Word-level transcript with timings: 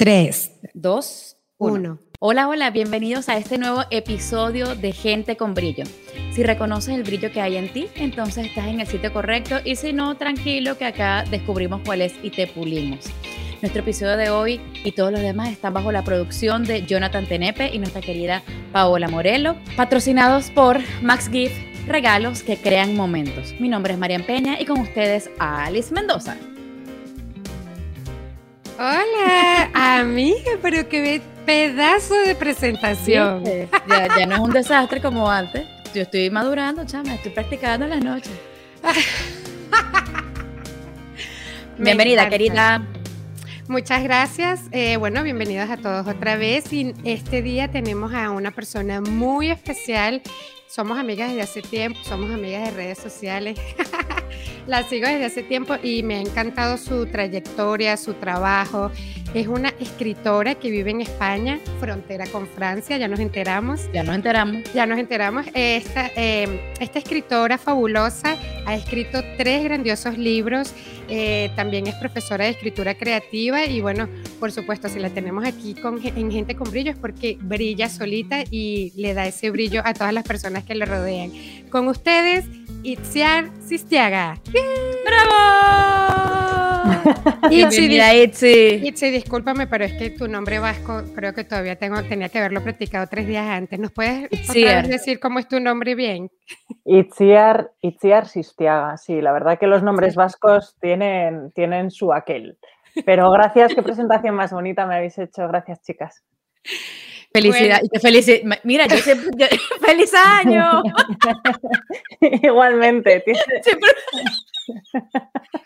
3, 0.00 0.60
2, 0.72 1.36
1. 1.58 1.98
Hola, 2.20 2.48
hola, 2.48 2.70
bienvenidos 2.70 3.28
a 3.28 3.36
este 3.36 3.58
nuevo 3.58 3.84
episodio 3.90 4.74
de 4.74 4.92
Gente 4.92 5.36
con 5.36 5.52
Brillo. 5.52 5.84
Si 6.32 6.42
reconoces 6.42 6.94
el 6.94 7.02
brillo 7.02 7.30
que 7.30 7.42
hay 7.42 7.58
en 7.58 7.70
ti, 7.70 7.86
entonces 7.96 8.46
estás 8.46 8.68
en 8.68 8.80
el 8.80 8.86
sitio 8.86 9.12
correcto 9.12 9.56
y 9.62 9.76
si 9.76 9.92
no, 9.92 10.16
tranquilo 10.16 10.78
que 10.78 10.86
acá 10.86 11.24
descubrimos 11.30 11.82
cuál 11.84 12.00
es 12.00 12.14
y 12.22 12.30
te 12.30 12.46
pulimos. 12.46 13.10
Nuestro 13.60 13.82
episodio 13.82 14.16
de 14.16 14.30
hoy 14.30 14.62
y 14.84 14.92
todos 14.92 15.12
los 15.12 15.20
demás 15.20 15.50
están 15.50 15.74
bajo 15.74 15.92
la 15.92 16.02
producción 16.02 16.64
de 16.64 16.86
Jonathan 16.86 17.26
Tenepe 17.26 17.68
y 17.70 17.78
nuestra 17.78 18.00
querida 18.00 18.42
Paola 18.72 19.06
Morelo, 19.06 19.54
patrocinados 19.76 20.50
por 20.50 20.78
Max 21.02 21.28
Gift, 21.30 21.58
regalos 21.86 22.42
que 22.42 22.56
crean 22.56 22.96
momentos. 22.96 23.54
Mi 23.60 23.68
nombre 23.68 23.92
es 23.92 23.98
Marian 23.98 24.22
Peña 24.22 24.58
y 24.58 24.64
con 24.64 24.80
ustedes 24.80 25.28
Alice 25.38 25.92
Mendoza. 25.92 26.38
Hola, 28.82 29.70
amiga, 29.74 30.52
pero 30.62 30.88
qué 30.88 31.20
pedazo 31.44 32.14
de 32.14 32.34
presentación. 32.34 33.44
ya, 33.44 34.26
no 34.26 34.36
es 34.36 34.40
un 34.40 34.52
desastre 34.52 35.02
como 35.02 35.30
antes. 35.30 35.68
Yo 35.94 36.00
estoy 36.00 36.30
madurando, 36.30 36.86
chama, 36.86 37.14
estoy 37.14 37.30
practicando 37.30 37.84
en 37.84 37.90
las 37.90 38.02
noches. 38.02 38.32
Bienvenida, 41.78 42.26
querida. 42.30 42.82
Muchas 43.68 44.02
gracias. 44.02 44.62
Eh, 44.72 44.96
bueno, 44.96 45.22
bienvenidos 45.24 45.68
a 45.68 45.76
todos 45.76 46.06
otra 46.06 46.36
vez. 46.36 46.72
Y 46.72 46.94
este 47.04 47.42
día 47.42 47.70
tenemos 47.70 48.14
a 48.14 48.30
una 48.30 48.50
persona 48.50 49.02
muy 49.02 49.50
especial. 49.50 50.22
Somos 50.66 50.98
amigas 50.98 51.28
desde 51.28 51.42
hace 51.42 51.60
tiempo, 51.60 51.98
somos 52.02 52.30
amigas 52.30 52.64
de 52.64 52.70
redes 52.70 52.98
sociales. 52.98 53.58
La 54.70 54.84
sigo 54.84 55.08
desde 55.08 55.24
hace 55.24 55.42
tiempo 55.42 55.74
y 55.82 56.04
me 56.04 56.14
ha 56.14 56.20
encantado 56.20 56.78
su 56.78 57.04
trayectoria, 57.06 57.96
su 57.96 58.14
trabajo. 58.14 58.92
Es 59.34 59.48
una 59.48 59.70
escritora 59.80 60.54
que 60.54 60.70
vive 60.70 60.92
en 60.92 61.00
España, 61.00 61.58
frontera 61.80 62.24
con 62.28 62.46
Francia, 62.46 62.96
ya 62.96 63.08
nos 63.08 63.18
enteramos. 63.18 63.90
Ya 63.92 64.04
nos 64.04 64.14
enteramos. 64.14 64.72
Ya 64.72 64.86
nos 64.86 65.00
enteramos. 65.00 65.46
Esta, 65.54 66.12
eh, 66.14 66.60
esta 66.78 67.00
escritora 67.00 67.58
fabulosa 67.58 68.36
ha 68.64 68.76
escrito 68.76 69.24
tres 69.36 69.64
grandiosos 69.64 70.16
libros. 70.16 70.72
Eh, 71.08 71.50
también 71.56 71.88
es 71.88 71.96
profesora 71.96 72.44
de 72.44 72.52
escritura 72.52 72.94
creativa 72.94 73.64
y 73.64 73.80
bueno, 73.80 74.08
por 74.38 74.52
supuesto, 74.52 74.88
si 74.88 75.00
la 75.00 75.10
tenemos 75.10 75.44
aquí 75.44 75.74
con, 75.74 75.98
en 76.04 76.30
Gente 76.30 76.54
con 76.54 76.70
Brillo 76.70 76.92
es 76.92 76.96
porque 76.96 77.36
brilla 77.40 77.88
solita 77.88 78.44
y 78.48 78.92
le 78.94 79.14
da 79.14 79.26
ese 79.26 79.50
brillo 79.50 79.82
a 79.84 79.94
todas 79.94 80.12
las 80.12 80.22
personas 80.22 80.62
que 80.62 80.76
le 80.76 80.84
rodean. 80.84 81.32
Con 81.70 81.88
ustedes, 81.88 82.44
Itziar 82.82 83.50
Sistiaga. 83.60 84.36
¡Bravo! 85.04 85.80
Bienvenida, 87.50 88.14
Itzi. 88.14 88.80
Itzi, 88.82 89.10
discúlpame, 89.10 89.66
pero 89.66 89.84
es 89.84 89.92
que 89.92 90.10
tu 90.10 90.26
nombre 90.28 90.58
vasco 90.58 91.02
creo 91.14 91.34
que 91.34 91.44
todavía 91.44 91.76
tengo, 91.76 92.02
tenía 92.02 92.30
que 92.30 92.38
haberlo 92.38 92.62
practicado 92.62 93.06
tres 93.06 93.26
días 93.26 93.46
antes. 93.46 93.78
¿Nos 93.78 93.92
puedes 93.92 94.30
decir 94.88 95.20
cómo 95.20 95.38
es 95.38 95.48
tu 95.48 95.60
nombre 95.60 95.94
bien? 95.94 96.30
Itziar, 96.86 97.70
Itziar 97.82 98.26
Sistiaga, 98.26 98.96
sí, 98.96 99.20
la 99.20 99.32
verdad 99.32 99.58
que 99.58 99.66
los 99.66 99.82
nombres 99.82 100.14
vascos 100.14 100.76
tienen, 100.80 101.52
tienen 101.52 101.90
su 101.90 102.14
aquel. 102.14 102.56
Pero 103.04 103.30
gracias, 103.30 103.74
qué 103.74 103.82
presentación 103.84 104.34
más 104.34 104.52
bonita 104.52 104.86
me 104.86 104.96
habéis 104.96 105.18
hecho. 105.18 105.46
Gracias, 105.48 105.82
chicas. 105.82 106.24
Felicidad, 107.32 107.80
Mira, 108.64 108.86
yo 108.86 108.96
siempre. 108.96 109.48
¡Feliz 109.86 110.12
año! 110.14 110.82
Igualmente. 112.20 113.22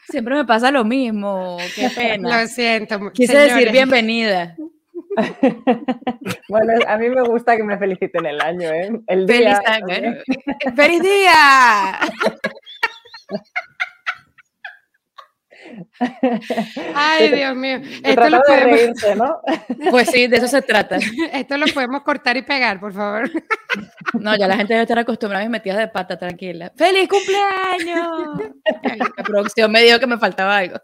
Siempre, 0.09 0.37
me 0.37 0.45
pasa 0.47 0.71
lo 0.71 0.85
mismo. 0.85 1.59
Qué 1.75 1.91
pena. 1.91 2.41
Lo 2.41 2.47
siento. 2.47 3.13
Quise 3.13 3.37
decir 3.37 3.71
bienvenida. 3.71 4.57
bueno, 6.49 6.73
a 6.87 6.97
mí 6.97 7.11
me 7.11 7.23
gusta 7.23 7.57
que 7.57 7.65
me 7.65 7.77
feliciten 7.77 8.25
el 8.25 8.41
año, 8.41 8.71
¿eh? 8.71 8.91
El 9.07 9.27
día. 9.27 9.61
Feliz 9.61 9.61
año. 9.67 10.15
¡Feliz 10.75 11.03
día! 11.03 12.01
Ay, 16.95 17.31
Dios 17.31 17.57
mío. 17.57 17.81
Esto 18.03 18.29
lo 18.29 18.41
podemos... 18.43 18.97
¿no? 19.17 19.41
Pues 19.91 20.09
sí, 20.11 20.27
de 20.27 20.37
eso 20.37 20.49
se 20.49 20.63
trata. 20.63 20.97
Esto 21.33 21.57
lo 21.57 21.67
podemos 21.67 22.03
cortar 22.03 22.37
y 22.37 22.43
pegar, 22.43 22.81
por 22.81 22.93
favor. 22.93 23.31
No, 24.15 24.37
ya 24.37 24.47
la 24.47 24.57
gente 24.57 24.75
debe 24.75 24.83
estar 24.83 24.99
acostumbrada 24.99 25.45
a 25.45 25.49
mis 25.49 25.53
metidas 25.53 25.79
de 25.79 25.89
pata, 25.89 26.19
tranquila. 26.19 26.73
¡Feliz 26.77 27.09
cumpleaños! 27.09 28.53
La 29.17 29.25
producción 29.25 29.71
me 29.71 29.83
dijo 29.83 29.99
que 29.99 30.07
me 30.07 30.19
faltaba 30.19 30.59
algo. 30.59 30.79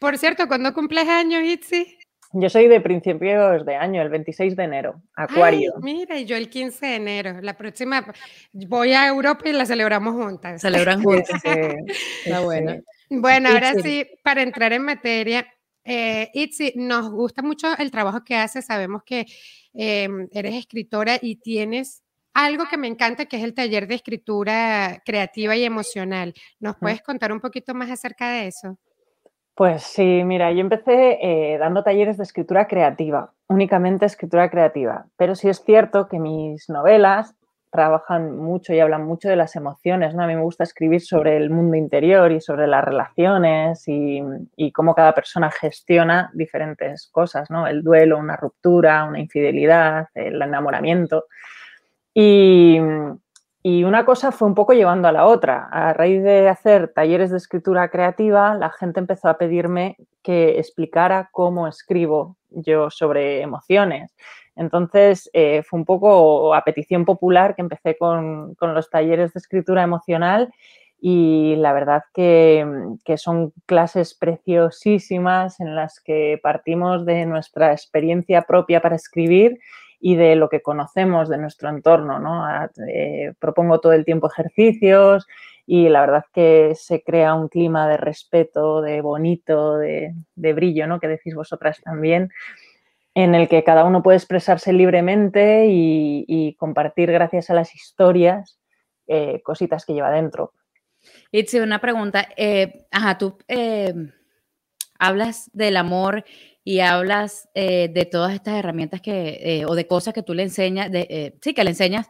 Por 0.00 0.18
cierto, 0.18 0.46
¿cuándo 0.48 0.72
cumples 0.72 1.08
años, 1.08 1.42
Itzi? 1.42 1.98
Yo 2.38 2.50
soy 2.50 2.68
de 2.68 2.82
principios 2.82 3.64
de 3.64 3.76
año, 3.76 4.02
el 4.02 4.10
26 4.10 4.56
de 4.56 4.64
enero, 4.64 5.02
Acuario. 5.14 5.72
mira, 5.80 6.18
y 6.18 6.26
yo 6.26 6.36
el 6.36 6.50
15 6.50 6.84
de 6.84 6.94
enero. 6.96 7.40
La 7.40 7.56
próxima 7.56 8.12
voy 8.52 8.92
a 8.92 9.06
Europa 9.08 9.48
y 9.48 9.52
la 9.54 9.64
celebramos 9.64 10.14
juntas. 10.14 10.60
Celebran 10.60 11.02
juntas. 11.02 11.40
Está 11.44 12.40
bueno. 12.40 12.82
Bueno, 13.08 13.48
ahora 13.48 13.72
sí, 13.80 14.06
para 14.22 14.42
entrar 14.42 14.74
en 14.74 14.82
materia, 14.82 15.46
eh, 15.82 16.30
Itzi, 16.34 16.74
nos 16.76 17.10
gusta 17.10 17.40
mucho 17.40 17.68
el 17.78 17.90
trabajo 17.90 18.22
que 18.22 18.34
haces. 18.36 18.66
Sabemos 18.66 19.02
que 19.02 19.24
em, 19.72 20.28
eres 20.30 20.56
escritora 20.56 21.18
y 21.22 21.36
tienes 21.36 22.02
algo 22.34 22.66
que 22.68 22.76
me 22.76 22.86
encanta, 22.86 23.24
que 23.24 23.38
es 23.38 23.44
el 23.44 23.54
taller 23.54 23.86
de 23.86 23.94
escritura 23.94 25.02
creativa 25.06 25.56
y 25.56 25.64
emocional. 25.64 26.34
¿Nos 26.60 26.76
puedes 26.76 27.00
contar 27.00 27.32
un 27.32 27.40
poquito 27.40 27.72
más 27.72 27.90
acerca 27.90 28.30
de 28.30 28.48
eso? 28.48 28.78
Pues 29.56 29.84
sí, 29.84 30.22
mira, 30.22 30.52
yo 30.52 30.60
empecé 30.60 31.18
eh, 31.22 31.56
dando 31.56 31.82
talleres 31.82 32.18
de 32.18 32.24
escritura 32.24 32.66
creativa, 32.68 33.32
únicamente 33.48 34.04
escritura 34.04 34.50
creativa, 34.50 35.06
pero 35.16 35.34
sí 35.34 35.48
es 35.48 35.64
cierto 35.64 36.08
que 36.08 36.18
mis 36.18 36.68
novelas 36.68 37.34
trabajan 37.72 38.36
mucho 38.36 38.74
y 38.74 38.80
hablan 38.80 39.06
mucho 39.06 39.30
de 39.30 39.36
las 39.36 39.56
emociones, 39.56 40.14
¿no? 40.14 40.24
A 40.24 40.26
mí 40.26 40.34
me 40.34 40.42
gusta 40.42 40.64
escribir 40.64 41.00
sobre 41.00 41.38
el 41.38 41.48
mundo 41.48 41.74
interior 41.74 42.32
y 42.32 42.42
sobre 42.42 42.66
las 42.66 42.84
relaciones 42.84 43.82
y, 43.86 44.20
cómo 44.74 44.94
cada 44.94 45.14
persona 45.14 45.50
gestiona 45.50 46.30
diferentes 46.34 47.08
cosas, 47.10 47.50
¿no? 47.50 47.66
El 47.66 47.82
duelo, 47.82 48.18
una 48.18 48.36
ruptura, 48.36 49.04
una 49.04 49.20
infidelidad, 49.20 50.08
el 50.14 50.42
enamoramiento. 50.42 51.24
Y, 52.12 52.78
y 53.68 53.82
una 53.82 54.04
cosa 54.04 54.30
fue 54.30 54.46
un 54.46 54.54
poco 54.54 54.74
llevando 54.74 55.08
a 55.08 55.12
la 55.12 55.26
otra. 55.26 55.66
A 55.72 55.92
raíz 55.92 56.22
de 56.22 56.48
hacer 56.48 56.92
talleres 56.94 57.32
de 57.32 57.38
escritura 57.38 57.88
creativa, 57.88 58.54
la 58.54 58.70
gente 58.70 59.00
empezó 59.00 59.28
a 59.28 59.38
pedirme 59.38 59.96
que 60.22 60.60
explicara 60.60 61.30
cómo 61.32 61.66
escribo 61.66 62.36
yo 62.48 62.90
sobre 62.90 63.40
emociones. 63.40 64.14
Entonces, 64.54 65.28
eh, 65.32 65.64
fue 65.64 65.80
un 65.80 65.84
poco 65.84 66.54
a 66.54 66.62
petición 66.62 67.04
popular 67.04 67.56
que 67.56 67.62
empecé 67.62 67.96
con, 67.98 68.54
los 68.60 68.88
talleres 68.88 69.32
de 69.32 69.40
escritura 69.40 69.82
emocional 69.82 70.52
y 71.00 71.56
la 71.56 71.72
verdad 71.72 72.04
que, 72.14 72.64
son 73.16 73.52
clases 73.66 74.14
preciosísimas 74.14 75.58
en 75.58 75.74
las 75.74 75.98
que 75.98 76.38
partimos 76.40 77.04
de 77.04 77.26
nuestra 77.26 77.72
experiencia 77.72 78.42
propia 78.42 78.80
para 78.80 78.94
escribir 78.94 79.58
y 80.06 80.14
de 80.14 80.36
lo 80.36 80.48
que 80.48 80.62
conocemos 80.62 81.28
de 81.28 81.36
nuestro 81.36 81.68
entorno. 81.68 82.20
¿no? 82.20 82.46
Eh, 82.88 83.32
propongo 83.40 83.80
todo 83.80 83.92
el 83.92 84.04
tiempo 84.04 84.30
ejercicios 84.30 85.26
y 85.66 85.88
la 85.88 86.02
verdad 86.02 86.24
que 86.32 86.74
se 86.76 87.02
crea 87.02 87.34
un 87.34 87.48
clima 87.48 87.88
de 87.88 87.96
respeto, 87.96 88.82
de 88.82 89.00
bonito, 89.00 89.78
de, 89.78 90.14
de 90.36 90.52
brillo, 90.52 90.86
¿no? 90.86 91.00
que 91.00 91.08
decís 91.08 91.34
vosotras 91.34 91.80
también 91.82 92.30
en 93.16 93.34
el 93.34 93.48
que 93.48 93.64
cada 93.64 93.84
uno 93.84 94.00
puede 94.00 94.18
expresarse 94.18 94.72
libremente 94.72 95.66
y, 95.68 96.54
compartir 96.56 97.10
gracias 97.10 97.50
a 97.50 97.54
las 97.54 97.74
historias 97.74 98.60
eh, 99.08 99.42
cositas 99.42 99.84
que 99.84 99.94
lleva 99.94 100.12
dentro. 100.12 100.52
Itzi, 101.32 101.58
una 101.58 101.80
pregunta. 101.80 102.28
Eh, 102.36 102.86
ajá, 102.92 103.18
tú 103.18 103.38
eh, 103.48 103.92
hablas 105.00 105.50
del 105.52 105.78
amor 105.78 106.24
y 106.66 106.80
hablas 106.80 107.48
de 107.54 108.08
todas 108.10 108.34
estas 108.34 108.54
herramientas 108.54 109.00
que, 109.00 109.64
o 109.68 109.76
de 109.76 109.86
cosas 109.86 110.12
que 110.12 110.24
tú 110.24 110.34
le 110.34 110.42
enseñas, 110.42 110.90
de, 110.90 111.38
sí, 111.40 111.54
que 111.54 111.62
le 111.62 111.70
enseñas 111.70 112.08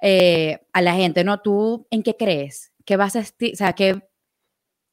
a 0.00 0.82
la 0.82 0.94
gente, 0.94 1.24
¿no? 1.24 1.40
¿Tú 1.40 1.86
en 1.90 2.04
qué 2.04 2.16
crees? 2.16 2.72
¿Qué 2.84 2.96
vas 2.96 3.16
a, 3.16 3.20
o 3.20 3.56
sea, 3.56 3.72
qué, 3.72 4.00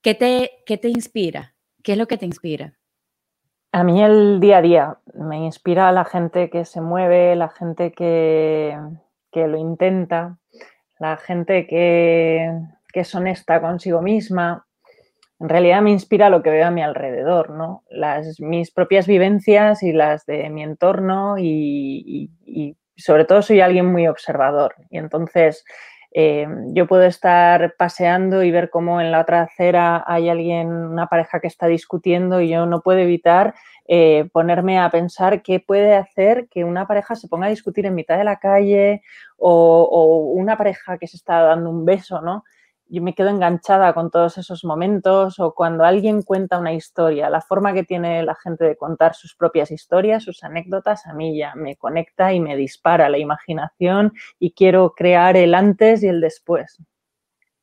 qué, 0.01 0.15
te, 0.15 0.63
qué 0.65 0.77
te 0.77 0.89
inspira? 0.89 1.53
¿Qué 1.83 1.91
es 1.91 1.97
lo 1.99 2.07
que 2.07 2.17
te 2.17 2.25
inspira? 2.25 2.73
A 3.75 3.83
mí 3.83 4.01
el 4.01 4.39
día 4.39 4.59
a 4.59 4.61
día 4.61 4.97
me 5.13 5.37
inspira 5.37 5.89
a 5.89 5.91
la 5.91 6.05
gente 6.05 6.49
que 6.49 6.63
se 6.63 6.79
mueve, 6.79 7.35
la 7.35 7.49
gente 7.49 7.91
que, 7.91 8.79
lo 9.33 9.57
intenta, 9.57 10.37
la 10.97 11.17
gente 11.17 11.67
que, 11.67 12.57
es 12.93 13.13
honesta 13.13 13.59
consigo 13.59 14.01
misma. 14.01 14.64
En 15.39 15.49
realidad 15.49 15.81
me 15.81 15.91
inspira 15.91 16.29
lo 16.29 16.41
que 16.41 16.49
veo 16.49 16.65
a 16.65 16.71
mi 16.71 16.81
alrededor, 16.81 17.49
¿no? 17.49 17.83
Las, 17.89 18.39
mis 18.39 18.71
propias 18.71 19.05
vivencias 19.05 19.83
y 19.83 19.91
las 19.91 20.25
de 20.25 20.49
mi 20.49 20.63
entorno 20.63 21.35
y, 21.37 22.31
sobre 22.97 23.25
todo 23.25 23.41
soy 23.41 23.59
alguien 23.59 23.85
muy 23.91 24.07
observador. 24.07 24.75
Y 24.89 24.97
entonces 24.97 25.65
eh, 26.13 26.47
yo 26.67 26.87
puedo 26.87 27.03
estar 27.03 27.75
paseando 27.77 28.43
y 28.43 28.51
ver 28.51 28.69
cómo 28.69 29.01
en 29.01 29.11
la 29.11 29.19
otra 29.19 29.41
acera 29.41 30.01
hay 30.07 30.29
alguien, 30.29 30.69
una 30.69 31.07
pareja 31.07 31.41
que 31.41 31.47
está 31.47 31.67
discutiendo 31.67 32.39
y 32.39 32.47
yo 32.49 32.65
no 32.65 32.79
puedo 32.81 32.99
evitar 32.99 33.53
eh, 33.87 34.29
ponerme 34.31 34.79
a 34.79 34.89
pensar 34.89 35.41
qué 35.43 35.59
puede 35.59 35.95
hacer 35.95 36.47
que 36.49 36.63
una 36.63 36.87
pareja 36.87 37.15
se 37.15 37.27
ponga 37.27 37.47
a 37.47 37.49
discutir 37.49 37.85
en 37.85 37.95
mitad 37.95 38.17
de 38.17 38.23
la 38.23 38.37
calle 38.37 39.01
o, 39.35 39.83
o 39.91 40.31
una 40.31 40.57
pareja 40.57 40.97
que 40.97 41.07
se 41.07 41.17
está 41.17 41.41
dando 41.41 41.69
un 41.69 41.83
beso, 41.83 42.21
¿no? 42.21 42.45
Yo 42.87 43.01
me 43.01 43.13
quedo 43.13 43.29
enganchada 43.29 43.93
con 43.93 44.11
todos 44.11 44.37
esos 44.37 44.63
momentos 44.63 45.39
o 45.39 45.53
cuando 45.53 45.83
alguien 45.83 46.21
cuenta 46.21 46.59
una 46.59 46.73
historia, 46.73 47.29
la 47.29 47.41
forma 47.41 47.73
que 47.73 47.83
tiene 47.83 48.23
la 48.23 48.35
gente 48.35 48.65
de 48.65 48.77
contar 48.77 49.15
sus 49.15 49.35
propias 49.35 49.71
historias, 49.71 50.23
sus 50.23 50.43
anécdotas, 50.43 51.05
a 51.07 51.13
mí 51.13 51.37
ya 51.37 51.55
me 51.55 51.75
conecta 51.75 52.33
y 52.33 52.39
me 52.39 52.55
dispara 52.55 53.09
la 53.09 53.17
imaginación 53.17 54.13
y 54.39 54.51
quiero 54.51 54.93
crear 54.95 55.35
el 55.37 55.55
antes 55.55 56.03
y 56.03 56.07
el 56.07 56.21
después. 56.21 56.79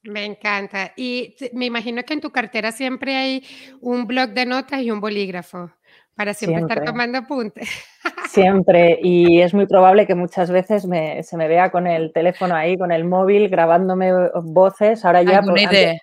Me 0.04 0.24
encanta. 0.24 0.92
Y 0.96 1.36
me 1.52 1.66
imagino 1.66 2.02
que 2.02 2.14
en 2.14 2.20
tu 2.20 2.30
cartera 2.30 2.72
siempre 2.72 3.16
hay 3.16 3.44
un 3.80 4.06
blog 4.06 4.30
de 4.30 4.46
notas 4.46 4.82
y 4.82 4.90
un 4.90 5.00
bolígrafo 5.00 5.70
para 6.14 6.34
siempre, 6.34 6.62
estar 6.62 6.84
tomando 6.84 7.18
apuntes. 7.18 7.68
Siempre, 8.28 8.98
y 9.02 9.40
es 9.40 9.52
muy 9.52 9.66
probable 9.66 10.06
que 10.06 10.14
muchas 10.14 10.50
veces 10.50 10.82
se 10.82 11.36
me 11.36 11.48
vea 11.48 11.70
con 11.70 11.86
el 11.86 12.12
teléfono 12.12 12.54
ahí, 12.54 12.78
con 12.78 12.90
el 12.90 13.04
móvil, 13.04 13.48
grabándome 13.48 14.10
voces. 14.42 15.04
Ahora 15.04 15.22
ya. 15.22 15.42
Por, 15.42 15.58
idea? 15.58 15.98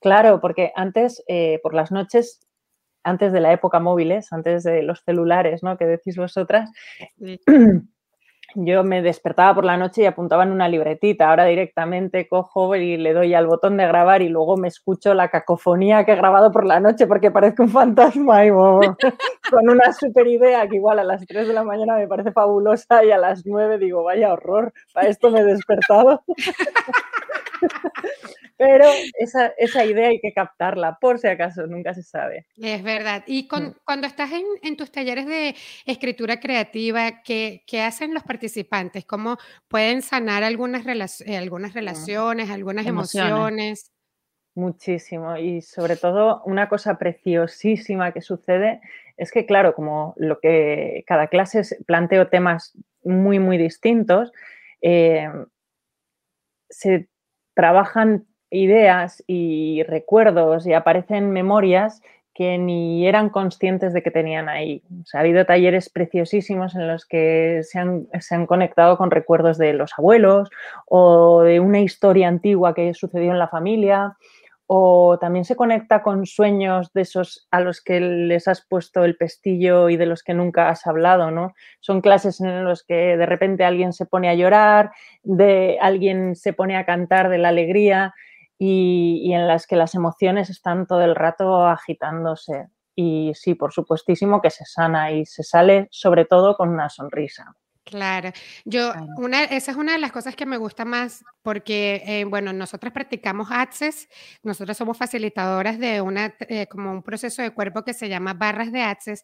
claro, 0.00 0.40
porque 0.40 0.72
antes, 0.74 1.22
eh, 1.28 1.60
por 1.62 1.74
las 1.74 1.92
noches, 1.92 2.40
antes 3.04 3.32
de 3.32 3.40
la 3.40 3.52
época 3.52 3.78
móviles, 3.78 4.32
antes 4.32 4.62
de 4.64 4.82
los 4.82 5.02
celulares, 5.04 5.62
¿no? 5.62 5.76
Que 5.76 5.86
decís 5.86 6.16
vosotras, 6.16 6.70
yo 8.56 8.84
me 8.84 9.02
despertaba 9.02 9.54
por 9.54 9.64
la 9.64 9.76
noche 9.76 10.02
y 10.02 10.06
apuntaba 10.06 10.42
en 10.42 10.50
una 10.50 10.68
libretita. 10.68 11.28
Ahora 11.28 11.44
directamente 11.44 12.26
cojo 12.28 12.74
y 12.74 12.96
le 12.96 13.12
doy 13.12 13.34
al 13.34 13.46
botón 13.46 13.76
de 13.76 13.86
grabar 13.86 14.22
y 14.22 14.28
luego 14.28 14.56
me 14.56 14.68
escucho 14.68 15.14
la 15.14 15.28
cacofonía 15.28 16.04
que 16.04 16.12
he 16.12 16.16
grabado 16.16 16.50
por 16.50 16.64
la 16.64 16.80
noche 16.80 17.06
porque 17.06 17.30
parezco 17.30 17.64
un 17.64 17.70
fantasma 17.70 18.46
y 18.46 18.50
con 19.50 19.68
una 19.68 19.92
super 19.92 20.26
idea 20.26 20.66
que 20.68 20.76
igual 20.76 20.98
a 20.98 21.04
las 21.04 21.26
3 21.26 21.46
de 21.46 21.54
la 21.54 21.64
mañana 21.64 21.96
me 21.96 22.08
parece 22.08 22.32
fabulosa 22.32 23.04
y 23.04 23.10
a 23.10 23.18
las 23.18 23.44
9 23.44 23.78
digo, 23.78 24.02
vaya 24.02 24.32
horror, 24.32 24.72
para 24.92 25.08
esto 25.08 25.30
me 25.30 25.40
he 25.40 25.44
despertado. 25.44 26.22
Pero 28.58 28.84
esa, 29.18 29.48
esa, 29.58 29.84
idea 29.84 30.08
hay 30.08 30.20
que 30.20 30.32
captarla, 30.32 30.96
por 31.00 31.18
si 31.18 31.26
acaso, 31.28 31.66
nunca 31.66 31.92
se 31.92 32.02
sabe. 32.02 32.46
Es 32.56 32.82
verdad. 32.82 33.22
Y 33.26 33.48
con, 33.48 33.66
mm. 33.66 33.74
cuando 33.84 34.06
estás 34.06 34.32
en, 34.32 34.44
en, 34.62 34.76
tus 34.76 34.90
talleres 34.90 35.26
de 35.26 35.54
escritura 35.84 36.40
creativa, 36.40 37.22
¿qué, 37.22 37.62
¿qué, 37.66 37.82
hacen 37.82 38.14
los 38.14 38.22
participantes? 38.22 39.04
¿Cómo 39.04 39.36
pueden 39.68 40.00
sanar 40.00 40.42
algunas, 40.42 41.20
eh, 41.20 41.36
algunas 41.36 41.72
mm. 41.72 41.74
relaciones, 41.74 42.50
algunas 42.50 42.86
emociones? 42.86 43.92
Muchísimo. 44.54 45.36
Y 45.36 45.60
sobre 45.60 45.96
todo, 45.96 46.42
una 46.46 46.68
cosa 46.68 46.96
preciosísima 46.96 48.12
que 48.12 48.22
sucede 48.22 48.80
es 49.18 49.30
que, 49.30 49.44
claro, 49.44 49.74
como 49.74 50.14
lo 50.16 50.40
que 50.40 51.04
cada 51.06 51.26
clase 51.26 51.62
planteo 51.86 52.28
temas 52.28 52.72
muy, 53.04 53.38
muy 53.38 53.58
distintos, 53.58 54.32
eh, 54.80 55.28
se 56.70 57.08
trabajan 57.56 58.26
ideas 58.50 59.24
y 59.26 59.82
recuerdos 59.84 60.66
y 60.66 60.74
aparecen 60.74 61.30
memorias 61.30 62.02
que 62.34 62.58
ni 62.58 63.08
eran 63.08 63.30
conscientes 63.30 63.94
de 63.94 64.02
que 64.02 64.10
tenían 64.10 64.50
ahí. 64.50 64.82
ha 65.14 65.20
habido 65.20 65.46
talleres 65.46 65.88
preciosísimos 65.88 66.74
en 66.74 66.86
los 66.86 67.06
que 67.06 67.62
se 67.62 67.78
han, 67.78 68.08
se 68.20 68.34
han, 68.34 68.46
conectado 68.46 68.98
con 68.98 69.10
recuerdos 69.10 69.56
de 69.56 69.72
los 69.72 69.92
abuelos 69.96 70.50
o 70.84 71.42
de 71.42 71.60
una 71.60 71.80
historia 71.80 72.28
antigua 72.28 72.74
que 72.74 72.92
sucedió 72.92 73.32
en 73.32 73.38
la 73.38 73.48
familia 73.48 74.18
o 74.66 75.18
también 75.18 75.44
se 75.44 75.56
conecta 75.56 76.02
con 76.02 76.26
sueños 76.26 76.92
de 76.92 77.02
esos 77.02 77.46
a 77.50 77.60
los 77.60 77.80
que 77.80 78.00
les 78.00 78.48
has 78.48 78.66
puesto 78.66 79.04
el 79.04 79.16
pestillo 79.16 79.88
y 79.88 79.96
de 79.96 80.06
los 80.06 80.22
que 80.22 80.34
nunca 80.34 80.68
has 80.68 80.86
hablado, 80.86 81.30
¿no? 81.30 81.54
Son 81.80 82.00
clases 82.00 82.40
en 82.40 82.64
las 82.64 82.82
que 82.82 83.16
de 83.16 83.26
repente 83.26 83.64
alguien 83.64 83.92
se 83.92 84.06
pone 84.06 84.28
a 84.28 84.34
llorar, 84.34 84.92
de 85.22 85.78
alguien 85.80 86.34
se 86.34 86.52
pone 86.52 86.76
a 86.76 86.84
cantar 86.84 87.28
de 87.28 87.38
la 87.38 87.50
alegría 87.50 88.14
y, 88.58 89.20
y 89.24 89.34
en 89.34 89.46
las 89.46 89.66
que 89.66 89.76
las 89.76 89.94
emociones 89.94 90.50
están 90.50 90.86
todo 90.86 91.02
el 91.02 91.14
rato 91.14 91.66
agitándose. 91.66 92.66
Y 92.96 93.32
sí, 93.34 93.54
por 93.54 93.72
supuestísimo 93.72 94.40
que 94.40 94.50
se 94.50 94.64
sana 94.64 95.12
y 95.12 95.26
se 95.26 95.42
sale 95.42 95.86
sobre 95.90 96.24
todo 96.24 96.56
con 96.56 96.70
una 96.70 96.88
sonrisa. 96.88 97.54
Claro, 97.88 98.32
yo, 98.64 98.92
una, 99.16 99.44
esa 99.44 99.70
es 99.70 99.76
una 99.76 99.92
de 99.92 99.98
las 100.00 100.10
cosas 100.10 100.34
que 100.34 100.44
me 100.44 100.56
gusta 100.56 100.84
más 100.84 101.24
porque, 101.42 102.02
eh, 102.04 102.24
bueno, 102.24 102.52
nosotros 102.52 102.92
practicamos 102.92 103.46
Access, 103.52 104.08
nosotros 104.42 104.76
somos 104.76 104.98
facilitadoras 104.98 105.78
de 105.78 106.00
una, 106.00 106.34
eh, 106.48 106.66
como 106.66 106.90
un 106.90 107.04
proceso 107.04 107.42
de 107.42 107.52
cuerpo 107.52 107.84
que 107.84 107.94
se 107.94 108.08
llama 108.08 108.34
barras 108.34 108.72
de 108.72 108.82
Access 108.82 109.22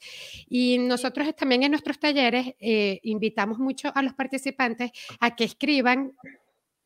y 0.49 0.79
nosotros 0.79 1.35
también 1.35 1.65
en 1.65 1.73
nuestros 1.73 1.99
talleres 1.99 2.55
eh, 2.61 3.01
invitamos 3.03 3.59
mucho 3.59 3.91
a 3.97 4.01
los 4.03 4.15
participantes 4.15 4.93
a 5.19 5.35
que 5.35 5.43
escriban 5.43 6.13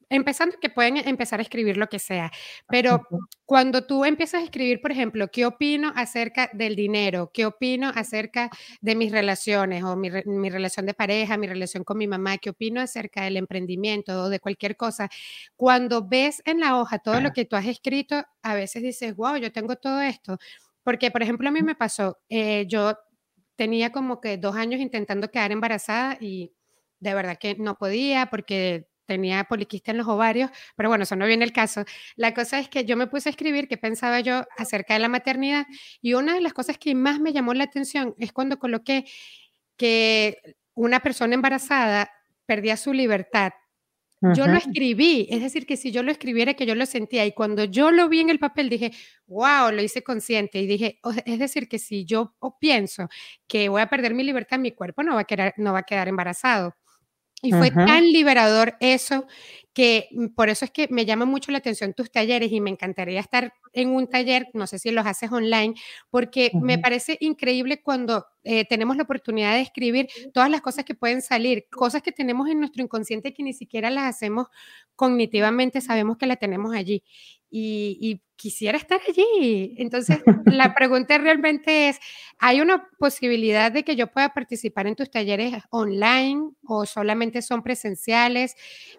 empezando 0.08 0.56
que 0.60 0.70
pueden 0.70 0.96
empezar 0.96 1.40
a 1.40 1.42
escribir 1.42 1.76
lo 1.76 1.88
que 1.88 1.98
sea, 1.98 2.30
pero 2.68 3.06
cuando 3.44 3.86
tú 3.86 4.04
empiezas 4.04 4.42
a 4.42 4.44
escribir, 4.44 4.80
por 4.80 4.92
ejemplo, 4.92 5.28
¿qué 5.28 5.46
opino 5.46 5.92
acerca 5.94 6.50
del 6.52 6.76
dinero? 6.76 7.30
¿Qué 7.32 7.46
opino 7.46 7.92
acerca 7.94 8.50
de 8.80 8.94
mis 8.94 9.12
relaciones 9.12 9.84
o 9.84 9.96
mi, 9.96 10.10
mi, 10.24 10.50
relación 10.50 10.86
de 10.86 10.94
pareja, 10.94 11.36
mi 11.36 11.46
relación 11.46 11.84
con 11.84 11.98
mi 11.98 12.06
mamá? 12.06 12.38
¿Qué 12.38 12.50
opino 12.50 12.80
acerca 12.80 13.24
del 13.24 13.36
emprendimiento 13.36 14.22
o 14.22 14.28
de 14.28 14.40
cualquier 14.40 14.76
cosa? 14.76 15.08
Cuando 15.56 16.06
ves 16.06 16.42
en 16.44 16.60
la 16.60 16.78
hoja 16.80 16.98
todo 16.98 17.20
lo 17.20 17.32
que 17.32 17.44
tú 17.44 17.56
has 17.56 17.66
escrito, 17.66 18.24
a 18.42 18.54
veces 18.54 18.82
dices, 18.82 19.14
wow, 19.14 19.36
yo 19.36 19.52
tengo 19.52 19.76
todo 19.76 20.00
esto. 20.00 20.38
Porque, 20.82 21.10
por 21.10 21.22
ejemplo, 21.22 21.48
a 21.48 21.52
mí 21.52 21.62
me 21.62 21.74
pasó, 21.74 22.18
eh, 22.28 22.66
yo 22.68 22.96
tenía 23.56 23.90
como 23.90 24.20
que 24.20 24.36
dos 24.38 24.54
años 24.56 24.80
intentando 24.80 25.30
quedar 25.30 25.50
embarazada 25.50 26.16
y 26.20 26.52
de 27.00 27.14
verdad 27.14 27.38
que 27.38 27.56
no 27.56 27.76
podía 27.76 28.26
porque 28.26 28.86
tenía 29.06 29.44
poliquista 29.44 29.92
en 29.92 29.98
los 29.98 30.08
ovarios, 30.08 30.50
pero 30.76 30.88
bueno, 30.88 31.04
eso 31.04 31.16
no 31.16 31.26
viene 31.26 31.44
el 31.44 31.52
caso. 31.52 31.84
La 32.16 32.34
cosa 32.34 32.58
es 32.58 32.68
que 32.68 32.84
yo 32.84 32.96
me 32.96 33.06
puse 33.06 33.28
a 33.28 33.30
escribir 33.30 33.68
qué 33.68 33.76
pensaba 33.76 34.20
yo 34.20 34.44
acerca 34.56 34.94
de 34.94 35.00
la 35.00 35.08
maternidad 35.08 35.66
y 36.02 36.14
una 36.14 36.34
de 36.34 36.40
las 36.40 36.52
cosas 36.52 36.78
que 36.78 36.94
más 36.94 37.20
me 37.20 37.32
llamó 37.32 37.54
la 37.54 37.64
atención 37.64 38.14
es 38.18 38.32
cuando 38.32 38.58
coloqué 38.58 39.04
que 39.76 40.56
una 40.74 41.00
persona 41.00 41.34
embarazada 41.34 42.10
perdía 42.46 42.76
su 42.76 42.92
libertad. 42.92 43.52
Yo 44.34 44.46
lo 44.46 44.56
escribí, 44.56 45.28
es 45.30 45.42
decir, 45.42 45.66
que 45.66 45.76
si 45.76 45.92
yo 45.92 46.02
lo 46.02 46.10
escribiera, 46.10 46.54
que 46.54 46.64
yo 46.64 46.74
lo 46.74 46.86
sentía, 46.86 47.26
y 47.26 47.32
cuando 47.32 47.64
yo 47.64 47.90
lo 47.90 48.08
vi 48.08 48.20
en 48.20 48.30
el 48.30 48.38
papel, 48.38 48.70
dije, 48.70 48.90
wow, 49.26 49.70
lo 49.70 49.82
hice 49.82 50.02
consciente, 50.02 50.58
y 50.58 50.66
dije, 50.66 50.98
es 51.26 51.38
decir, 51.38 51.68
que 51.68 51.78
si 51.78 52.04
yo 52.06 52.34
pienso 52.58 53.08
que 53.46 53.68
voy 53.68 53.82
a 53.82 53.88
perder 53.88 54.14
mi 54.14 54.24
libertad, 54.24 54.58
mi 54.58 54.72
cuerpo 54.72 55.02
no 55.02 55.14
va 55.14 55.20
a, 55.20 55.24
quedar, 55.24 55.54
no 55.58 55.74
va 55.74 55.80
a 55.80 55.82
quedar 55.82 56.08
embarazado. 56.08 56.74
Y 57.42 57.52
fue 57.52 57.70
tan 57.70 58.04
liberador 58.12 58.76
eso 58.80 59.26
que 59.76 60.08
mm, 60.10 60.28
por 60.28 60.48
eso 60.48 60.64
es 60.64 60.70
que 60.70 60.88
me 60.90 61.04
llama 61.04 61.26
mucho 61.26 61.52
la 61.52 61.58
atención 61.58 61.92
tus 61.92 62.10
talleres 62.10 62.50
y 62.50 62.62
me 62.62 62.70
encantaría 62.70 63.20
estar 63.20 63.52
en 63.74 63.90
un 63.90 64.08
taller, 64.08 64.48
no 64.54 64.66
sé 64.66 64.78
si 64.78 64.90
los 64.90 65.04
haces 65.04 65.30
online, 65.30 65.74
porque 66.08 66.50
me 66.54 66.78
parece 66.78 67.18
increíble 67.20 67.82
cuando 67.82 68.26
eh, 68.42 68.64
tenemos 68.64 68.96
la 68.96 69.02
oportunidad 69.02 69.52
de 69.52 69.60
escribir 69.60 70.08
todas 70.32 70.48
las 70.48 70.62
cosas 70.62 70.86
que 70.86 70.94
pueden 70.94 71.20
salir, 71.20 71.66
cosas 71.70 72.00
que 72.00 72.10
tenemos 72.10 72.48
en 72.48 72.58
nuestro 72.58 72.82
inconsciente 72.82 73.34
que 73.34 73.42
ni 73.42 73.52
siquiera 73.52 73.90
las 73.90 74.04
hacemos 74.04 74.46
cognitivamente, 74.94 75.82
sabemos 75.82 76.16
que 76.16 76.24
la 76.24 76.36
tenemos 76.36 76.74
allí. 76.74 77.04
Y, 77.50 78.22
quisiera 78.36 78.78
estar 78.78 79.00
allí. 79.08 79.74
Entonces, 79.78 80.22
la 80.44 80.74
pregunta 80.74 81.18
realmente 81.18 81.88
es, 81.88 81.98
¿hay 82.38 82.60
una 82.60 82.88
posibilidad 82.98 83.72
de 83.72 83.82
que 83.82 83.96
yo 83.96 84.06
pueda 84.08 84.34
participar 84.34 84.86
en 84.86 84.94
tus 84.94 85.10
talleres 85.10 85.54
online 85.70 86.50
o 86.66 86.86
solamente 86.86 87.42
son 87.42 87.62
presenciales? 87.62 88.54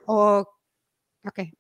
O 0.06 0.58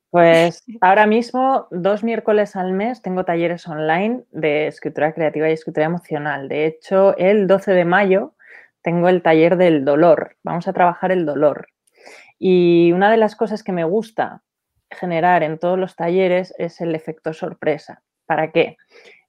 pues 0.09 0.63
ahora 0.81 1.05
mismo, 1.05 1.67
dos 1.71 2.03
miércoles 2.03 2.55
al 2.55 2.73
mes, 2.73 3.01
tengo 3.01 3.25
talleres 3.25 3.67
online 3.67 4.23
de 4.31 4.67
escritura 4.67 5.13
creativa 5.13 5.49
y 5.49 5.53
escritura 5.53 5.85
emocional. 5.85 6.47
De 6.47 6.65
hecho, 6.65 7.15
el 7.17 7.47
12 7.47 7.73
de 7.73 7.85
mayo 7.85 8.33
tengo 8.81 9.09
el 9.09 9.21
taller 9.21 9.57
del 9.57 9.83
dolor. 9.83 10.37
Vamos 10.43 10.67
a 10.67 10.73
trabajar 10.73 11.11
el 11.11 11.25
dolor. 11.25 11.67
Y 12.39 12.91
una 12.93 13.11
de 13.11 13.17
las 13.17 13.35
cosas 13.35 13.63
que 13.63 13.71
me 13.71 13.83
gusta 13.83 14.43
generar 14.91 15.43
en 15.43 15.59
todos 15.59 15.77
los 15.77 15.95
talleres 15.95 16.53
es 16.57 16.81
el 16.81 16.95
efecto 16.95 17.33
sorpresa. 17.33 18.01
¿Para 18.25 18.51
qué? 18.51 18.77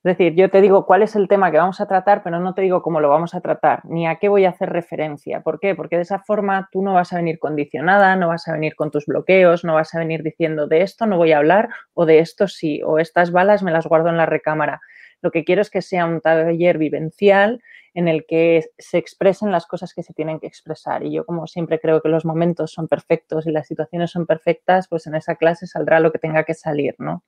Es 0.05 0.17
decir, 0.17 0.35
yo 0.37 0.49
te 0.49 0.61
digo 0.61 0.87
cuál 0.87 1.03
es 1.03 1.17
el 1.17 1.27
tema 1.27 1.51
que 1.51 1.59
vamos 1.59 1.81
a 1.81 1.89
tratar, 1.89 2.23
pero 2.23 2.39
no 2.39 2.55
te 2.55 2.63
digo 2.63 2.83
cómo 2.83 3.01
lo 3.01 3.09
vamos 3.09 3.35
a 3.35 3.41
tratar, 3.41 3.85
ni 3.85 4.07
a 4.07 4.17
qué 4.17 4.29
voy 4.29 4.45
a 4.45 4.51
hacer 4.51 4.71
referencia. 4.71 5.41
¿Por 5.41 5.59
qué? 5.59 5.75
Porque 5.75 5.97
de 5.97 6.03
esa 6.03 6.21
forma 6.21 6.69
tú 6.71 6.83
no 6.83 6.95
vas 6.95 7.13
a 7.13 7.17
venir 7.17 7.41
condicionada, 7.41 8.15
no 8.15 8.29
vas 8.29 8.47
a 8.47 8.53
venir 8.53 8.77
con 8.77 8.93
tus 8.93 9.07
bloqueos, 9.07 9.65
no 9.65 9.75
vas 9.75 9.95
a 9.95 9.99
venir 9.99 10.23
diciendo 10.23 10.69
de 10.69 10.83
esto 10.83 11.07
no 11.07 11.17
voy 11.17 11.33
a 11.33 11.39
hablar 11.39 11.69
o 11.95 12.07
de 12.07 12.21
esto 12.21 12.47
sí, 12.47 12.81
o 12.85 13.01
estas 13.01 13.33
balas 13.33 13.65
me 13.65 13.73
las 13.73 13.87
guardo 13.87 14.09
en 14.09 14.17
la 14.17 14.27
recámara. 14.27 14.81
Lo 15.21 15.31
que 15.31 15.45
quiero 15.45 15.63
es 15.63 15.71
que 15.71 15.83
sea 15.83 16.07
un 16.07 16.21
taller 16.21 16.79
vivencial 16.79 17.61
en 17.95 18.07
el 18.07 18.27
que 18.27 18.65
se 18.79 18.99
expresen 18.99 19.51
las 19.51 19.67
cosas 19.67 19.93
que 19.93 20.03
se 20.03 20.15
tienen 20.15 20.39
que 20.39 20.47
expresar. 20.47 21.03
Y 21.05 21.13
yo, 21.13 21.27
como 21.27 21.47
siempre, 21.47 21.81
creo 21.81 22.01
que 22.01 22.09
los 22.09 22.25
momentos 22.25 22.71
son 22.71 22.87
perfectos 22.87 23.47
y 23.47 23.51
las 23.51 23.67
situaciones 23.67 24.13
son 24.13 24.27
perfectas, 24.27 24.87
pues 24.89 25.07
en 25.07 25.17
esa 25.17 25.35
clase 25.35 25.67
saldrá 25.67 25.99
lo 25.99 26.13
que 26.13 26.19
tenga 26.19 26.45
que 26.45 26.55
salir, 26.55 26.95
¿no? 26.99 27.25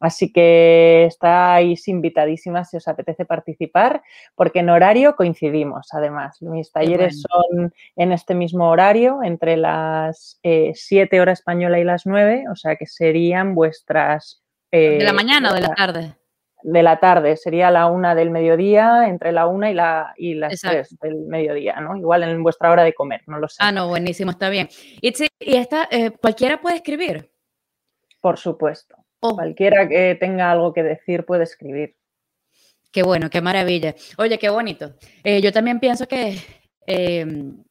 Así 0.00 0.32
que 0.32 1.04
estáis 1.04 1.86
invitadísimas 1.86 2.70
si 2.70 2.78
os 2.78 2.88
apetece 2.88 3.26
participar, 3.26 4.02
porque 4.34 4.60
en 4.60 4.70
horario 4.70 5.14
coincidimos, 5.14 5.88
además. 5.92 6.40
Mis 6.40 6.72
talleres 6.72 7.22
son 7.22 7.72
en 7.96 8.10
este 8.10 8.34
mismo 8.34 8.70
horario, 8.70 9.22
entre 9.22 9.58
las 9.58 10.40
7 10.42 11.14
eh, 11.14 11.20
horas 11.20 11.40
española 11.40 11.78
y 11.78 11.84
las 11.84 12.06
9, 12.06 12.46
o 12.50 12.56
sea 12.56 12.76
que 12.76 12.86
serían 12.86 13.54
vuestras... 13.54 14.42
¿De 14.72 15.04
la 15.04 15.12
mañana 15.12 15.50
o 15.50 15.54
de 15.54 15.60
la 15.60 15.74
tarde? 15.74 16.14
De 16.62 16.82
la 16.82 17.00
tarde, 17.00 17.36
sería 17.36 17.70
la 17.70 17.86
una 17.86 18.14
del 18.14 18.30
mediodía, 18.30 19.08
entre 19.08 19.32
la 19.32 19.46
una 19.46 19.70
y, 19.70 19.74
la, 19.74 20.14
y 20.16 20.34
las 20.34 20.60
tres 20.60 20.96
del 21.00 21.16
mediodía, 21.26 21.80
¿no? 21.80 21.96
Igual 21.96 22.22
en 22.22 22.42
vuestra 22.42 22.70
hora 22.70 22.84
de 22.84 22.92
comer, 22.92 23.22
no 23.26 23.38
lo 23.38 23.48
sé. 23.48 23.56
Ah, 23.60 23.72
no, 23.72 23.88
buenísimo, 23.88 24.30
está 24.30 24.50
bien. 24.50 24.68
Y, 25.00 25.12
esta, 25.38 25.88
eh, 25.90 26.10
cualquiera 26.10 26.60
puede 26.60 26.76
escribir. 26.76 27.30
Por 28.20 28.38
supuesto. 28.38 28.96
Oh. 29.20 29.34
Cualquiera 29.34 29.88
que 29.88 30.16
tenga 30.18 30.50
algo 30.50 30.72
que 30.72 30.82
decir 30.82 31.24
puede 31.24 31.44
escribir. 31.44 31.96
Qué 32.92 33.02
bueno, 33.02 33.30
qué 33.30 33.40
maravilla. 33.40 33.94
Oye, 34.18 34.38
qué 34.38 34.48
bonito. 34.48 34.94
Eh, 35.22 35.40
yo 35.40 35.52
también 35.52 35.78
pienso 35.78 36.08
que 36.08 36.38
em, 36.86 37.62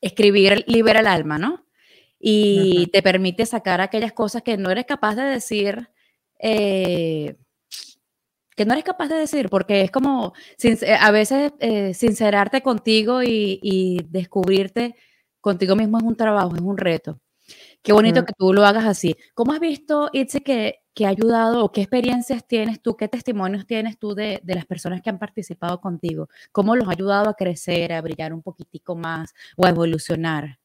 escribir 0.00 0.64
libera 0.66 1.00
el 1.00 1.06
alma, 1.06 1.38
¿no? 1.38 1.66
Y 2.18 2.86
te 2.92 3.02
permite 3.02 3.46
sacar 3.46 3.80
aquellas 3.80 4.12
cosas 4.12 4.42
que 4.42 4.56
no 4.56 4.70
eres 4.70 4.86
capaz 4.86 5.16
de 5.16 5.24
decir, 5.24 5.88
eh, 6.38 7.36
que 8.62 8.66
no 8.66 8.74
eres 8.74 8.84
capaz 8.84 9.08
de 9.08 9.16
decir, 9.16 9.48
porque 9.48 9.82
es 9.82 9.90
como 9.90 10.34
a 11.00 11.10
veces 11.10 11.52
eh, 11.58 11.94
sincerarte 11.94 12.62
contigo 12.62 13.22
y, 13.22 13.58
y 13.60 14.04
descubrirte 14.08 14.94
contigo 15.40 15.74
mismo 15.74 15.98
es 15.98 16.04
un 16.04 16.14
trabajo, 16.14 16.54
es 16.54 16.62
un 16.62 16.78
reto. 16.78 17.20
Qué 17.82 17.92
bonito 17.92 18.24
que 18.24 18.32
tú 18.38 18.52
lo 18.52 18.64
hagas 18.64 18.84
así. 18.84 19.16
¿Cómo 19.34 19.52
has 19.52 19.58
visto, 19.58 20.08
Itze, 20.12 20.42
que, 20.42 20.82
que 20.94 21.06
ha 21.06 21.08
ayudado 21.08 21.64
o 21.64 21.72
qué 21.72 21.80
experiencias 21.80 22.46
tienes 22.46 22.80
tú, 22.80 22.96
qué 22.96 23.08
testimonios 23.08 23.66
tienes 23.66 23.98
tú 23.98 24.14
de, 24.14 24.40
de, 24.44 24.54
las 24.54 24.66
personas 24.66 25.02
que 25.02 25.10
han 25.10 25.18
participado 25.18 25.80
contigo? 25.80 26.28
¿Cómo 26.52 26.76
los 26.76 26.86
ha 26.86 26.92
ayudado 26.92 27.28
a 27.30 27.34
crecer, 27.34 27.92
a 27.92 28.00
brillar 28.00 28.32
un 28.32 28.42
poquitico 28.42 28.94
más 28.94 29.34
o 29.56 29.66
a 29.66 29.70
evolucionar? 29.70 30.60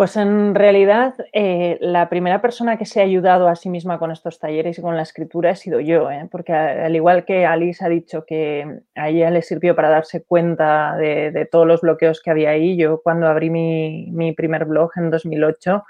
Pues 0.00 0.16
en 0.16 0.54
realidad 0.54 1.14
eh, 1.34 1.76
la 1.82 2.08
primera 2.08 2.40
persona 2.40 2.78
que 2.78 2.86
se 2.86 3.00
ha 3.00 3.04
ayudado 3.04 3.48
a 3.48 3.54
sí 3.54 3.68
misma 3.68 3.98
con 3.98 4.10
estos 4.10 4.38
talleres 4.38 4.78
y 4.78 4.80
con 4.80 4.96
la 4.96 5.02
escritura 5.02 5.50
he 5.50 5.56
sido 5.56 5.78
yo, 5.78 6.10
¿eh? 6.10 6.26
porque 6.32 6.54
al 6.54 6.96
igual 6.96 7.26
que 7.26 7.44
Alice 7.44 7.84
ha 7.84 7.88
dicho 7.90 8.24
que 8.24 8.80
a 8.94 9.10
ella 9.10 9.30
le 9.30 9.42
sirvió 9.42 9.76
para 9.76 9.90
darse 9.90 10.24
cuenta 10.24 10.96
de, 10.96 11.46
todos 11.52 11.66
los 11.66 11.82
bloqueos 11.82 12.22
que 12.22 12.30
había 12.30 12.48
ahí, 12.48 12.78
yo 12.78 13.02
cuando 13.02 13.26
abrí 13.26 13.50
mi, 13.50 14.32
primer 14.34 14.64
blog 14.64 14.90
en 14.96 15.10
2008 15.10 15.84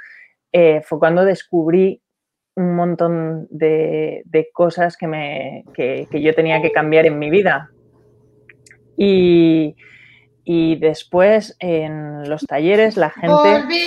eh, 0.54 0.82
fue 0.84 0.98
cuando 0.98 1.24
descubrí 1.24 2.02
un 2.56 2.74
montón 2.74 3.46
de, 3.48 4.24
cosas 4.52 4.96
que, 4.96 5.06
me, 5.06 5.64
que, 5.72 6.08
yo 6.20 6.34
tenía 6.34 6.60
que 6.60 6.72
cambiar 6.72 7.06
en 7.06 7.16
mi 7.16 7.30
vida. 7.30 7.70
Y, 8.96 9.76
y 10.52 10.74
después 10.74 11.54
en 11.60 12.28
los 12.28 12.44
talleres 12.44 12.96
la 12.96 13.10
gente... 13.10 13.86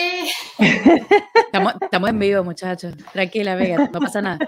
Estamos, 1.35 1.73
estamos, 1.81 2.09
en 2.09 2.19
vivo, 2.19 2.41
muchachos. 2.45 2.95
Tranquila, 3.11 3.55
Vega, 3.55 3.89
no 3.91 3.99
pasa 3.99 4.21
nada. 4.21 4.39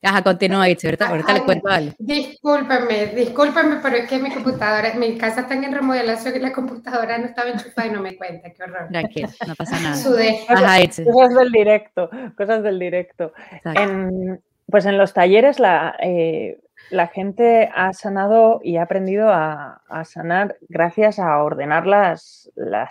Ajá, 0.00 0.22
continúa, 0.22 0.62
ahí, 0.62 0.76
ahorita, 0.80 1.08
ahorita 1.08 1.32
le 1.32 1.42
cuento 1.42 1.68
algo. 1.68 1.92
Discúlpeme, 1.98 3.06
discúlpeme, 3.16 3.80
pero 3.82 3.96
es 3.96 4.08
que 4.08 4.20
mi 4.20 4.30
computadora, 4.30 4.94
mi 4.94 5.18
casa 5.18 5.40
está 5.40 5.54
en 5.54 5.74
remodelación 5.74 6.36
y 6.36 6.38
la 6.38 6.52
computadora 6.52 7.18
no 7.18 7.24
estaba 7.24 7.50
enchufada 7.50 7.88
y 7.88 7.90
no 7.90 8.00
me 8.00 8.16
cuenta, 8.16 8.50
qué 8.52 8.62
horror. 8.62 8.86
Tranquila, 8.90 9.30
no 9.44 9.54
pasa 9.56 9.80
nada. 9.80 9.96
Ajá, 10.50 10.78
cosas 11.12 11.34
del 11.34 11.50
directo, 11.50 12.08
cosas 12.36 12.62
del 12.62 12.78
directo. 12.78 13.32
En, 13.64 14.40
pues 14.70 14.86
en 14.86 14.96
los 14.96 15.12
talleres 15.12 15.58
la, 15.58 15.96
eh, 16.00 16.56
la 16.94 17.08
gente 17.08 17.68
ha 17.74 17.92
sanado 17.92 18.60
y 18.62 18.76
ha 18.76 18.84
aprendido 18.84 19.28
a, 19.30 19.82
sanar 20.04 20.56
gracias 20.68 21.18
a 21.18 21.42
ordenar 21.42 21.86
las, 21.86 22.50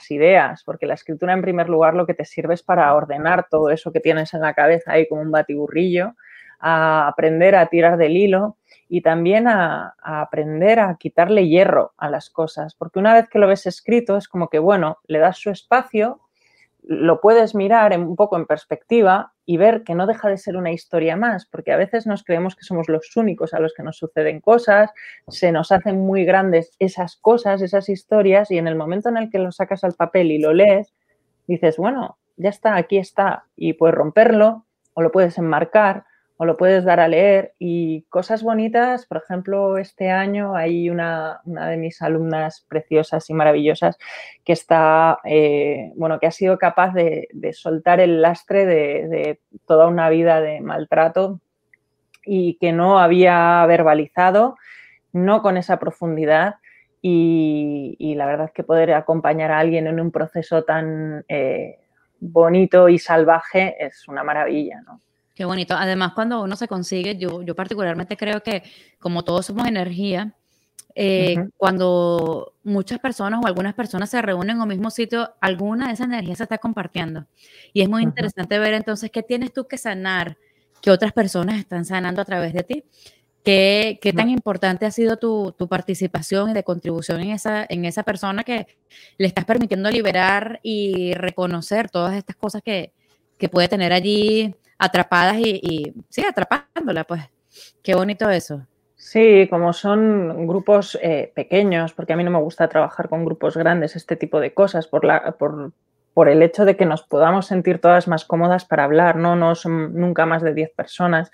ideas, 0.10 0.63
porque 0.65 0.86
la 0.86 0.93
escritura 0.93 1.33
en 1.33 1.41
primer 1.41 1.69
lugar 1.69 1.93
lo 1.93 2.05
que 2.05 2.13
te 2.13 2.25
sirve 2.25 2.53
es 2.53 2.63
para 2.63 2.93
ordenar 2.93 3.48
todo 3.50 3.69
eso 3.69 3.91
que 3.93 4.01
tienes 4.01 4.33
en 4.33 4.41
la 4.41 4.53
cabeza 4.53 4.91
ahí 4.91 5.07
como 5.07 5.22
un 5.22 5.31
batiburrillo, 5.31 6.15
a 6.60 7.07
aprender 7.07 7.55
a 7.55 7.67
tirar 7.67 7.98
del 7.98 8.17
hilo 8.17 8.57
y 8.89 9.01
también 9.01 9.48
a, 9.48 9.95
aprender 10.01 10.79
a 10.79 10.95
quitarle 10.98 11.48
hierro 11.48 11.93
a 11.98 12.10
las 12.10 12.29
cosas, 12.29 12.75
porque 12.75 13.00
una 13.00 13.13
vez 13.13 13.29
que 13.29 13.39
lo 13.39 13.48
ves 13.48 13.65
escrito 13.65 14.17
es 14.17 14.27
como 14.27 14.50
que, 14.50 14.60
bueno, 14.60 14.98
le 15.07 15.19
das 15.19 15.38
su 15.38 15.50
espacio 15.50 16.19
lo 16.85 17.21
puedes 17.21 17.55
mirar 17.55 17.97
un 17.97 18.15
poco 18.15 18.37
en 18.37 18.45
perspectiva 18.45 19.33
y 19.45 19.57
ver 19.57 19.83
que 19.83 19.95
no 19.95 20.05
deja 20.05 20.29
de 20.29 20.37
ser 20.37 20.57
una 20.57 20.71
historia 20.71 21.15
más, 21.15 21.45
porque 21.45 21.71
a 21.71 21.77
veces 21.77 22.05
nos 22.05 22.23
creemos 22.23 22.55
que 22.55 22.63
somos 22.63 22.89
los 22.89 23.15
únicos 23.15 23.53
a 23.53 23.59
los 23.59 23.73
que 23.73 23.83
nos 23.83 23.97
suceden 23.97 24.41
cosas, 24.41 24.91
se 25.27 25.51
nos 25.51 25.71
hacen 25.71 25.99
muy 25.99 26.25
grandes 26.25 26.75
esas 26.79 27.15
cosas, 27.15 27.61
esas 27.61 27.89
historias, 27.89 28.51
y 28.51 28.57
en 28.57 28.67
el 28.67 28.75
momento 28.75 29.09
en 29.09 29.17
el 29.17 29.29
que 29.29 29.39
lo 29.39 29.51
sacas 29.51 29.83
al 29.83 29.93
papel 29.93 30.31
y 30.31 30.39
lo 30.39 30.53
lees, 30.53 30.93
dices, 31.47 31.77
bueno, 31.77 32.17
ya 32.37 32.49
está, 32.49 32.75
aquí 32.75 32.97
está, 32.97 33.45
y 33.55 33.73
puedes 33.73 33.95
romperlo 33.95 34.65
o 34.93 35.01
lo 35.01 35.11
puedes 35.11 35.37
enmarcar 35.37 36.05
lo 36.45 36.57
puedes 36.57 36.83
dar 36.83 37.00
a 37.00 37.07
leer 37.07 37.53
y 37.59 38.03
cosas 38.09 38.43
bonitas, 38.43 39.05
por 39.05 39.17
ejemplo, 39.17 39.77
este 39.77 40.09
año 40.09 40.55
hay 40.55 40.89
una, 40.89 41.41
de 41.45 41.77
mis 41.77 42.01
alumnas 42.01 42.65
preciosas 42.67 43.29
y 43.29 43.33
maravillosas 43.33 43.97
que 44.43 44.53
está, 44.53 45.19
eh, 45.25 45.91
bueno, 45.95 46.19
que 46.19 46.27
ha 46.27 46.31
sido 46.31 46.57
capaz 46.57 46.93
de, 46.93 47.27
soltar 47.53 48.00
el 48.00 48.21
lastre 48.21 48.65
de, 48.65 49.39
toda 49.65 49.88
una 49.88 50.09
vida 50.09 50.41
de 50.41 50.62
maltrato 50.62 51.39
y 52.25 52.57
que 52.59 52.71
no 52.71 53.00
había 53.00 53.65
verbalizado, 53.65 54.57
no 55.12 55.41
con 55.41 55.57
esa 55.57 55.77
profundidad 55.77 56.55
y, 57.01 58.13
la 58.15 58.25
verdad 58.25 58.45
es 58.47 58.53
que 58.53 58.63
poder 58.63 58.93
acompañar 58.93 59.51
a 59.51 59.59
alguien 59.59 59.88
en 59.88 60.00
un 60.00 60.12
proceso 60.12 60.63
tan 60.63 61.25
eh, 61.27 61.79
bonito 62.19 62.88
y 62.88 62.97
salvaje 62.97 63.75
es 63.85 64.07
una 64.07 64.23
maravilla, 64.23 64.81
¿no? 64.81 65.01
Qué 65.33 65.45
bonito. 65.45 65.73
Además, 65.75 66.13
cuando 66.13 66.43
uno 66.43 66.55
se 66.55 66.67
consigue, 66.67 67.17
yo, 67.17 67.41
yo 67.41 67.55
particularmente 67.55 68.17
creo 68.17 68.43
que 68.43 68.63
como 68.99 69.23
todos 69.23 69.47
somos 69.47 69.67
energía, 69.67 70.35
eh, 70.95 71.47
cuando 71.57 72.53
muchas 72.63 72.99
personas 72.99 73.41
o 73.43 73.47
algunas 73.47 73.73
personas 73.73 74.11
se 74.11 74.21
reúnen 74.21 74.57
en 74.57 74.61
un 74.61 74.67
mismo 74.67 74.91
sitio, 74.91 75.33
alguna 75.41 75.87
de 75.87 75.93
esa 75.93 76.03
energía 76.03 76.35
se 76.35 76.43
está 76.43 76.59
compartiendo. 76.59 77.25
Y 77.73 77.81
es 77.81 77.89
muy 77.89 78.03
interesante 78.03 78.59
ver 78.59 78.75
entonces 78.75 79.09
qué 79.09 79.23
tienes 79.23 79.51
tú 79.53 79.67
que 79.67 79.77
sanar, 79.77 80.37
que 80.81 80.91
otras 80.91 81.13
personas 81.13 81.57
están 81.57 81.85
sanando 81.85 82.21
a 82.21 82.25
través 82.25 82.53
de 82.53 82.63
ti. 82.63 82.83
¿Qué, 83.43 83.99
qué 84.01 84.13
tan 84.13 84.29
importante 84.29 84.85
ha 84.85 84.91
sido 84.91 85.17
tu, 85.17 85.53
tu, 85.57 85.67
participación 85.67 86.51
y 86.51 86.53
de 86.53 86.63
contribución 86.63 87.19
en 87.19 87.31
esa, 87.31 87.65
en 87.67 87.83
esa 87.83 88.03
persona 88.03 88.45
que 88.45 88.67
le 89.17 89.27
estás 89.27 89.43
permitiendo 89.43 89.91
liberar 89.91 90.61
y 90.63 91.13
reconocer 91.15 91.89
todas 91.89 92.15
estas 92.15 92.37
cosas 92.37 92.61
que, 92.61 92.93
que 93.37 93.49
puede 93.49 93.67
tener 93.67 93.91
allí 93.91 94.55
atrapadas 94.77 95.38
y, 95.38 95.94
sí, 96.10 96.24
atrapándola, 96.25 97.03
pues. 97.03 97.22
Qué 97.82 97.96
bonito 97.96 98.30
eso. 98.30 98.65
Sí, 98.96 99.48
como 99.50 99.74
son 99.74 100.48
grupos 100.48 100.98
eh, 101.01 101.32
pequeños, 101.36 101.94
porque 101.94 102.13
a 102.13 102.15
mí 102.15 102.24
no 102.24 102.32
me 102.32 102.39
gusta 102.39 102.70
trabajar 102.70 103.10
con 103.10 103.25
grupos 103.25 103.58
grandes, 103.58 103.96
este 103.96 104.15
tipo 104.15 104.39
de 104.39 104.53
cosas, 104.53 104.88
por, 104.88 105.03
la, 105.03 105.34
por, 105.34 105.74
por 106.13 106.30
el 106.30 106.42
hecho 106.42 106.63
de 106.65 106.77
que 106.77 106.86
nos 106.86 107.03
podamos 107.03 107.48
sentir 107.48 107.80
todas 107.80 108.08
más 108.08 108.25
cómodas 108.25 108.65
para 108.65 108.86
hablar, 108.86 109.18
no, 109.18 109.36
no 109.36 109.56
son 109.56 109.94
nunca 109.94 110.25
más 110.25 110.42
de 110.42 110.53
10 110.53 110.72
personas. 110.72 111.32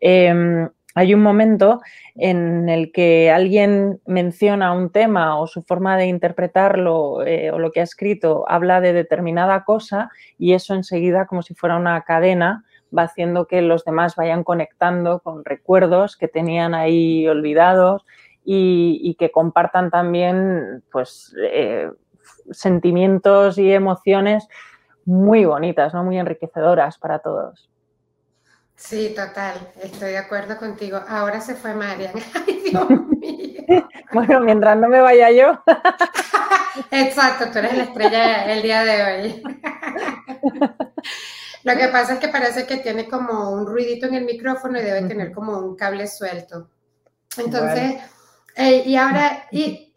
Em, 0.00 0.68
hay 0.94 1.14
un 1.14 1.22
momento 1.22 1.80
en 2.14 2.68
el 2.68 2.90
que 2.92 3.30
alguien 3.30 4.00
menciona 4.06 4.72
un 4.72 4.90
tema 4.90 5.38
o 5.38 5.46
su 5.46 5.62
forma 5.62 5.96
de 5.96 6.06
interpretarlo 6.06 7.24
eh, 7.24 7.50
o 7.50 7.58
lo 7.58 7.70
que 7.70 7.80
ha 7.80 7.84
escrito 7.84 8.44
habla 8.48 8.80
de 8.80 8.92
determinada 8.92 9.64
cosa 9.64 10.10
y 10.38 10.54
eso 10.54 10.74
enseguida, 10.74 11.26
como 11.26 11.42
si 11.42 11.54
fuera 11.54 11.76
una 11.76 12.00
cadena, 12.02 12.64
va 12.96 13.02
haciendo 13.02 13.46
que 13.46 13.62
los 13.62 13.84
demás 13.84 14.16
vayan 14.16 14.44
conectando 14.44 15.20
con 15.20 15.44
recuerdos 15.44 16.16
que 16.16 16.28
tenían 16.28 16.74
ahí 16.74 17.26
olvidados 17.28 18.04
y, 18.44 19.14
que 19.18 19.30
compartan 19.30 19.90
también 19.90 20.82
pues, 20.90 21.34
eh, 21.38 21.90
sentimientos 22.50 23.58
y 23.58 23.72
emociones 23.72 24.48
muy 25.04 25.44
bonitas, 25.44 25.92
¿no? 25.92 26.04
muy 26.04 26.18
enriquecedoras 26.18 26.98
para 26.98 27.18
todos. 27.18 27.70
Sí, 28.78 29.12
total, 29.14 29.56
estoy 29.82 30.10
de 30.10 30.18
acuerdo 30.18 30.56
contigo. 30.56 31.00
Ahora 31.08 31.40
se 31.40 31.56
fue 31.56 31.74
Marian. 31.74 32.12
Ay, 32.46 32.62
Dios 32.70 32.88
mío. 33.20 33.88
bueno, 34.12 34.40
mientras 34.40 34.78
no 34.78 34.88
me 34.88 35.00
vaya 35.00 35.30
yo. 35.30 35.60
Exacto, 36.92 37.46
tú 37.52 37.58
eres 37.58 37.76
la 37.76 37.82
estrella 37.82 38.52
el 38.52 38.62
día 38.62 38.84
de 38.84 39.02
hoy. 39.02 39.42
Lo 41.64 41.76
que 41.76 41.88
pasa 41.88 42.14
es 42.14 42.18
que 42.18 42.28
parece 42.28 42.66
que 42.66 42.78
tiene 42.78 43.08
como 43.08 43.50
un 43.50 43.66
ruidito 43.66 44.06
en 44.06 44.14
el 44.14 44.24
micrófono 44.24 44.78
y 44.78 44.82
debe 44.82 45.08
tener 45.08 45.32
como 45.32 45.58
un 45.58 45.76
cable 45.76 46.06
suelto. 46.06 46.70
Entonces, 47.36 48.00
eh, 48.56 48.82
y 48.84 48.96
ahora... 48.96 49.46
Y, 49.52 49.92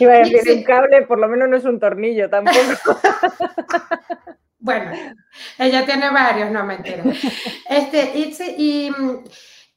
Iba 0.00 0.14
a 0.14 0.18
decir, 0.18 0.42
un 0.56 0.64
cable 0.64 1.02
por 1.02 1.18
lo 1.18 1.28
menos 1.28 1.48
no 1.48 1.56
es 1.56 1.64
un 1.64 1.80
tornillo 1.80 2.28
tampoco. 2.28 3.00
Bueno, 4.58 4.90
ella 5.58 5.86
tiene 5.86 6.10
varios, 6.10 6.50
no 6.50 6.64
mentira. 6.64 7.04
Este, 7.70 8.18
Itzi, 8.18 8.54
y 8.58 8.90
mm, 8.90 9.22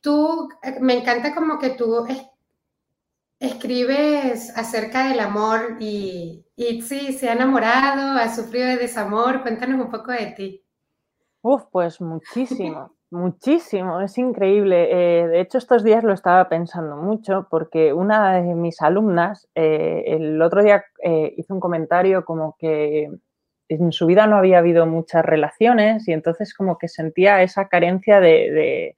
tú, 0.02 0.50
eh, 0.64 0.78
me 0.80 0.94
encanta 0.96 1.36
como 1.36 1.60
que 1.60 1.70
tú 1.70 2.08
escribes 3.40 4.52
acerca 4.58 5.08
del 5.08 5.20
amor 5.20 5.78
y 5.80 6.44
Itzi 6.56 7.14
se 7.14 7.30
ha 7.30 7.34
enamorado, 7.34 8.18
ha 8.18 8.34
sufrido 8.34 8.68
de 8.68 8.78
desamor. 8.78 9.44
Cuéntanos 9.44 9.80
un 9.80 9.92
poco 9.92 10.12
de 10.12 10.34
ti. 10.36 10.66
Uf, 11.42 11.64
pues 11.72 12.02
muchísimo, 12.02 12.92
muchísimo, 13.12 14.02
es 14.02 14.18
increíble. 14.18 14.90
Eh, 14.92 15.28
de 15.28 15.42
hecho, 15.42 15.58
estos 15.58 15.84
días 15.84 16.04
lo 16.04 16.14
estaba 16.14 16.50
pensando 16.50 16.98
mucho 16.98 17.48
porque 17.50 17.94
una 17.94 18.42
de 18.42 18.56
mis 18.56 18.82
alumnas 18.82 19.48
eh, 19.56 20.04
el 20.08 20.42
otro 20.42 20.64
día 20.64 20.84
hizo 21.38 21.54
un 21.54 21.60
comentario 21.60 22.26
como 22.26 22.56
que 22.60 23.10
en 23.70 23.92
su 23.92 24.08
vida 24.08 24.28
no 24.28 24.36
había 24.36 24.58
habido 24.58 24.86
muchas 24.86 25.24
relaciones 25.24 26.08
y 26.08 26.14
entonces 26.14 26.54
como 26.54 26.78
que 26.78 26.88
sentía 26.88 27.44
esa 27.44 27.68
carencia 27.70 28.20
de, 28.20 28.96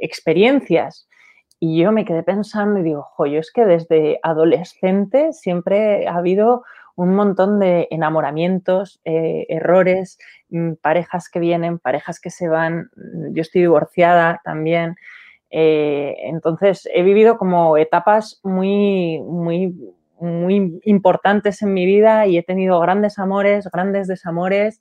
experiencias. 0.00 1.08
Y 1.58 1.80
yo 1.80 1.90
me 1.90 2.04
quedé 2.04 2.22
pensando 2.22 2.80
y 2.80 2.82
digo, 2.82 3.02
joyo, 3.02 3.40
es 3.40 3.50
que 3.50 3.64
desde 3.64 4.20
adolescente 4.22 5.32
siempre 5.32 6.06
ha 6.06 6.16
habido 6.16 6.64
un 6.96 7.14
montón 7.14 7.60
de 7.60 7.88
enamoramientos, 7.90 9.00
eh, 9.04 9.46
errores, 9.48 10.18
mm, 10.50 10.72
parejas 10.82 11.28
que 11.28 11.38
vienen, 11.38 11.78
parejas 11.78 12.20
que 12.20 12.30
se 12.30 12.48
van. 12.48 12.90
Yo 13.32 13.42
estoy 13.42 13.62
divorciada 13.62 14.40
también. 14.44 14.96
Eh, 15.50 16.16
entonces 16.24 16.88
he 16.92 17.02
vivido 17.02 17.38
como 17.38 17.76
etapas 17.76 18.40
muy, 18.42 19.20
muy 19.20 19.74
muy 20.18 20.80
importantes 20.84 21.62
en 21.62 21.74
mi 21.74 21.84
vida 21.86 22.26
y 22.26 22.38
he 22.38 22.42
tenido 22.42 22.80
grandes 22.80 23.18
amores, 23.18 23.68
grandes 23.70 24.08
desamores 24.08 24.80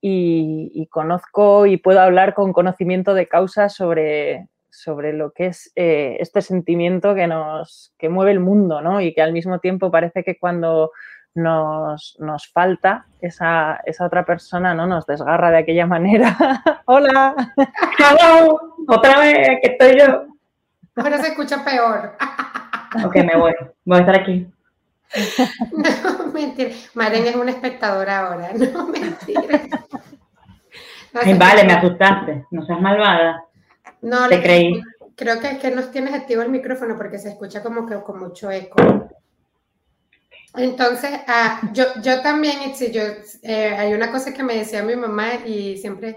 y, 0.00 0.88
conozco 0.90 1.66
y 1.66 1.76
puedo 1.76 2.00
hablar 2.00 2.34
con 2.34 2.52
conocimiento 2.52 3.14
de 3.14 3.28
causa 3.28 3.68
sobre, 3.68 4.48
sobre 4.70 5.12
lo 5.12 5.32
que 5.32 5.46
es 5.46 5.72
eh, 5.76 6.16
este 6.20 6.42
sentimiento 6.42 7.14
que 7.14 7.26
nos 7.26 7.92
que 7.98 8.08
mueve 8.08 8.32
el 8.32 8.40
mundo, 8.40 8.80
¿no? 8.80 9.00
Y 9.00 9.12
que 9.14 9.22
al 9.22 9.32
mismo 9.32 9.58
tiempo 9.60 9.90
parece 9.90 10.22
que 10.24 10.38
cuando 10.38 10.92
nos, 11.38 12.16
nos 12.18 12.48
falta 12.48 13.06
esa, 13.20 13.80
esa, 13.84 14.04
otra 14.04 14.24
persona, 14.24 14.74
¿no? 14.74 14.86
Nos 14.86 15.06
desgarra 15.06 15.50
de 15.50 15.58
aquella 15.58 15.86
manera. 15.86 16.36
¡Hola! 16.86 17.34
¡Hola! 17.56 18.48
Otra 18.88 19.20
vez, 19.20 19.48
que 19.62 19.70
estoy 19.72 19.98
yo. 19.98 20.26
Ahora 20.96 21.18
se 21.18 21.28
escucha 21.28 21.64
peor. 21.64 22.16
Ok, 23.04 23.16
me 23.16 23.36
voy. 23.36 23.54
Voy 23.84 23.98
a 23.98 24.00
estar 24.00 24.20
aquí. 24.20 24.46
No, 25.72 26.32
mentira. 26.32 26.70
Maren 26.94 27.26
es 27.26 27.36
una 27.36 27.52
espectadora 27.52 28.18
ahora. 28.26 28.50
No, 28.72 28.86
mentira. 28.88 29.60
vale, 31.38 31.64
me 31.64 31.72
asustaste. 31.72 32.44
No 32.50 32.66
seas 32.66 32.80
malvada. 32.80 33.44
No, 34.02 34.28
te 34.28 34.42
creí. 34.42 34.82
Creo 35.14 35.40
que 35.40 35.50
es 35.50 35.58
que 35.58 35.70
no 35.70 35.82
tienes 35.84 36.14
activo 36.14 36.42
el 36.42 36.50
micrófono 36.50 36.96
porque 36.96 37.18
se 37.18 37.30
escucha 37.30 37.62
como 37.62 37.86
que 37.86 38.00
con 38.02 38.20
mucho 38.20 38.50
eco. 38.50 38.76
Entonces, 40.54 41.10
ah, 41.26 41.60
yo, 41.72 41.84
yo 42.02 42.20
también, 42.22 42.72
yo, 42.92 43.02
eh, 43.42 43.74
hay 43.76 43.92
una 43.92 44.10
cosa 44.10 44.32
que 44.32 44.42
me 44.42 44.56
decía 44.56 44.82
mi 44.82 44.96
mamá 44.96 45.46
y 45.46 45.76
siempre, 45.76 46.16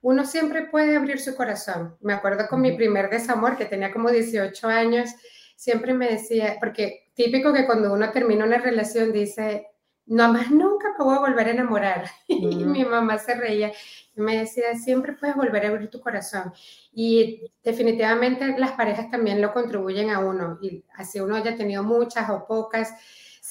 uno 0.00 0.24
siempre 0.24 0.66
puede 0.66 0.96
abrir 0.96 1.20
su 1.20 1.34
corazón. 1.34 1.96
Me 2.00 2.12
acuerdo 2.12 2.46
con 2.48 2.60
mi 2.60 2.72
primer 2.76 3.10
desamor, 3.10 3.56
que 3.56 3.64
tenía 3.66 3.92
como 3.92 4.10
18 4.10 4.68
años, 4.68 5.10
siempre 5.56 5.94
me 5.94 6.08
decía, 6.10 6.56
porque 6.60 7.10
típico 7.14 7.52
que 7.52 7.66
cuando 7.66 7.92
uno 7.92 8.10
termina 8.10 8.44
una 8.44 8.58
relación 8.58 9.12
dice, 9.12 9.66
no 10.06 10.32
más 10.32 10.50
nunca 10.50 10.88
me 10.98 11.04
voy 11.04 11.16
a 11.16 11.20
volver 11.20 11.48
a 11.48 11.50
enamorar. 11.52 12.10
Y 12.28 12.64
mi 12.64 12.84
mamá 12.84 13.18
se 13.18 13.34
reía 13.34 13.72
y 14.14 14.20
me 14.20 14.38
decía, 14.38 14.74
siempre 14.74 15.12
puedes 15.12 15.36
volver 15.36 15.64
a 15.64 15.68
abrir 15.68 15.90
tu 15.90 16.00
corazón. 16.00 16.52
Y 16.92 17.52
definitivamente 17.62 18.58
las 18.58 18.72
parejas 18.72 19.10
también 19.10 19.40
lo 19.40 19.52
contribuyen 19.52 20.10
a 20.10 20.18
uno. 20.18 20.58
Y 20.60 20.84
así 20.96 21.20
uno 21.20 21.36
haya 21.36 21.56
tenido 21.56 21.82
muchas 21.82 22.28
o 22.30 22.46
pocas, 22.46 22.92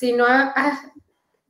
si 0.01 0.13
no, 0.13 0.25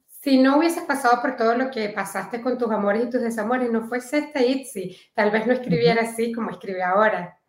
si 0.10 0.38
no 0.38 0.58
hubieses 0.58 0.84
pasado 0.84 1.22
por 1.22 1.38
todo 1.38 1.56
lo 1.56 1.72
que 1.72 1.88
pasaste 1.88 2.42
con 2.42 2.58
tus 2.58 2.70
amores 2.70 3.06
y 3.06 3.10
tus 3.10 3.22
desamores, 3.22 3.72
no 3.72 3.88
fuese 3.88 4.18
esta 4.18 4.44
Itzi, 4.44 4.98
tal 5.14 5.32
vez 5.32 5.48
no 5.48 5.54
escribiera 5.54 6.02
así 6.02 6.34
como 6.34 6.52
escribe 6.52 6.84
ahora. 6.84 7.40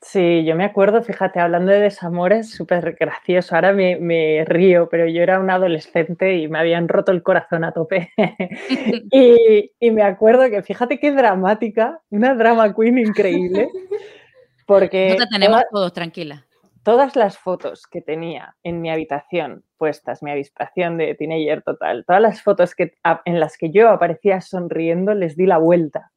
Sí, 0.00 0.46
yo 0.46 0.56
me 0.56 0.64
acuerdo, 0.64 1.02
fíjate, 1.02 1.40
hablando 1.40 1.72
de 1.72 1.80
desamores, 1.80 2.50
súper 2.52 2.96
gracioso. 2.98 3.54
Ahora 3.54 3.74
me, 3.74 4.44
río, 4.46 4.88
pero 4.88 5.06
yo 5.06 5.22
era 5.22 5.40
un 5.40 5.50
adolescente 5.50 6.38
y 6.38 6.48
me 6.48 6.58
habían 6.58 6.88
roto 6.88 7.12
el 7.12 7.22
corazón 7.22 7.62
a 7.62 7.72
tope. 7.72 8.10
y, 9.12 9.90
me 9.90 10.02
acuerdo 10.02 10.48
que, 10.48 10.62
fíjate 10.62 10.98
qué 10.98 11.12
dramática, 11.12 12.00
una 12.08 12.34
drama 12.34 12.74
queen 12.74 12.96
increíble. 12.96 13.68
Porque. 14.66 15.16
No 15.18 15.26
tenemos 15.26 15.62
todos, 15.70 15.92
tranquila. 15.92 16.46
Todas 16.86 17.16
las 17.16 17.36
fotos 17.36 17.84
que 17.90 18.00
tenía 18.00 18.54
en 18.62 18.80
mi 18.80 18.90
habitación 18.90 19.64
puestas, 19.76 20.22
mi 20.22 20.30
habitación 20.30 20.98
de 20.98 21.16
teenager 21.16 21.62
total, 21.62 22.04
todas 22.06 22.22
las 22.22 22.42
fotos 22.42 22.76
que, 22.76 22.94
en 23.24 23.40
las 23.40 23.58
que 23.58 23.72
yo 23.72 23.88
aparecía 23.88 24.40
sonriendo, 24.40 25.12
les 25.12 25.36
di 25.36 25.46
la 25.46 25.58
vuelta. 25.58 26.12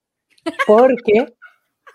Porque 0.68 1.26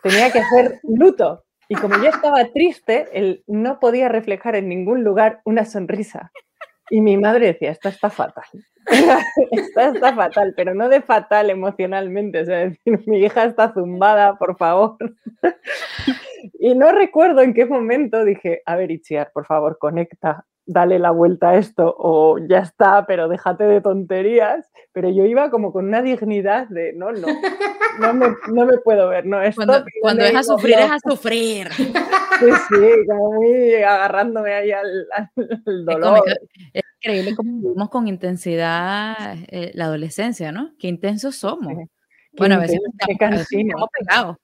tenía 0.02 0.32
que 0.32 0.40
hacer 0.40 0.80
luto. 0.82 1.44
Y 1.68 1.76
como 1.76 1.98
yo 1.98 2.08
estaba 2.08 2.46
triste, 2.46 3.06
él 3.12 3.44
no 3.46 3.78
podía 3.78 4.08
reflejar 4.08 4.56
en 4.56 4.68
ningún 4.68 5.04
lugar 5.04 5.40
una 5.44 5.64
sonrisa. 5.64 6.32
Y 6.90 7.00
mi 7.00 7.16
madre 7.16 7.46
decía, 7.46 7.70
esto 7.70 7.88
está 7.88 8.10
fatal. 8.10 8.44
esto 9.50 9.80
está 9.80 10.14
fatal, 10.14 10.52
pero 10.56 10.74
no 10.74 10.88
de 10.88 11.00
fatal 11.00 11.50
emocionalmente. 11.50 12.40
O 12.40 12.44
sea, 12.44 12.58
decir, 12.58 13.02
mi 13.06 13.18
hija 13.18 13.44
está 13.44 13.72
zumbada, 13.72 14.36
por 14.36 14.56
favor. 14.56 14.96
y 16.58 16.74
no 16.74 16.92
recuerdo 16.92 17.40
en 17.40 17.54
qué 17.54 17.66
momento 17.66 18.24
dije, 18.24 18.62
a 18.66 18.76
ver, 18.76 18.90
Itziar, 18.90 19.32
por 19.32 19.46
favor, 19.46 19.78
conecta 19.78 20.44
dale 20.66 20.98
la 20.98 21.10
vuelta 21.10 21.50
a 21.50 21.58
esto 21.58 21.94
o 21.98 22.38
ya 22.38 22.58
está, 22.58 23.06
pero 23.06 23.28
déjate 23.28 23.64
de 23.64 23.80
tonterías. 23.80 24.70
Pero 24.92 25.10
yo 25.10 25.24
iba 25.24 25.50
como 25.50 25.72
con 25.72 25.86
una 25.86 26.02
dignidad 26.02 26.68
de, 26.68 26.92
no, 26.92 27.12
no, 27.12 27.26
no 28.00 28.14
me, 28.14 28.28
no 28.48 28.66
me 28.66 28.78
puedo 28.78 29.08
ver, 29.08 29.26
no, 29.26 29.42
esto 29.42 29.62
Cuando, 30.00 30.24
es 30.24 30.34
a 30.34 30.42
sufrir, 30.42 30.78
es 30.78 30.90
a 30.90 30.98
sufrir. 30.98 31.68
Sí, 31.72 32.50
sí, 32.68 33.06
como 33.06 33.32
muy 33.34 33.74
agarrándome 33.76 34.52
ahí 34.52 34.72
al, 34.72 35.06
dolor. 35.84 36.22
Es, 36.72 36.82
increíble 37.00 37.34
cómo 37.36 37.60
vivimos 37.60 37.90
con 37.90 38.08
intensidad 38.08 39.36
eh, 39.48 39.70
la 39.74 39.84
adolescencia, 39.84 40.52
¿no? 40.52 40.74
Qué 40.78 40.88
intensos 40.88 41.36
somos. 41.36 41.74
bueno, 42.32 42.56
a 42.56 42.58
veces 42.58 42.80
estamos, 43.08 43.46
pegados. 43.98 44.36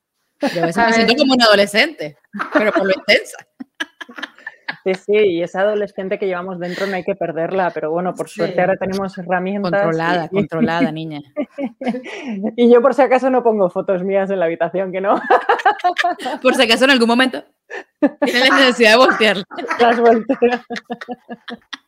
Yo 0.55 0.63
a 0.63 0.67
veces 0.67 0.87
me 0.87 0.93
siento 0.93 1.17
como 1.17 1.35
un 1.35 1.43
adolescente, 1.43 2.17
pero 2.53 2.73
por 2.73 2.87
lo 2.87 2.93
intensa. 2.95 3.37
Sí, 4.85 4.95
sí, 4.95 5.13
y 5.13 5.43
esa 5.43 5.61
adolescente 5.61 6.19
que 6.19 6.27
llevamos 6.27 6.59
dentro 6.59 6.87
no 6.87 6.97
hay 6.97 7.05
que 7.05 7.15
perderla, 7.15 7.71
pero 7.71 7.91
bueno, 7.91 8.15
por 8.15 8.29
suerte 8.29 8.61
ahora 8.61 8.77
tenemos 8.77 9.17
herramientas. 9.19 9.71
Controlada, 9.71 10.29
controlada, 10.29 10.91
niña. 10.91 11.21
y 12.57 12.73
yo 12.73 12.81
por 12.81 12.95
si 12.95 13.03
acaso 13.03 13.29
no 13.29 13.43
pongo 13.43 13.69
fotos 13.69 14.03
mías 14.03 14.31
en 14.31 14.39
la 14.39 14.47
habitación, 14.47 14.91
que 14.91 15.01
no. 15.01 15.21
por 16.43 16.55
si 16.55 16.63
acaso 16.63 16.85
en 16.85 16.93
algún 16.93 17.09
momento 17.09 17.45
tiene 18.23 18.41
la 18.49 18.57
necesidad 18.57 18.93
de 18.93 18.97
voltearla. 18.97 19.45
Las 19.81 20.01
volteo. 20.01 20.37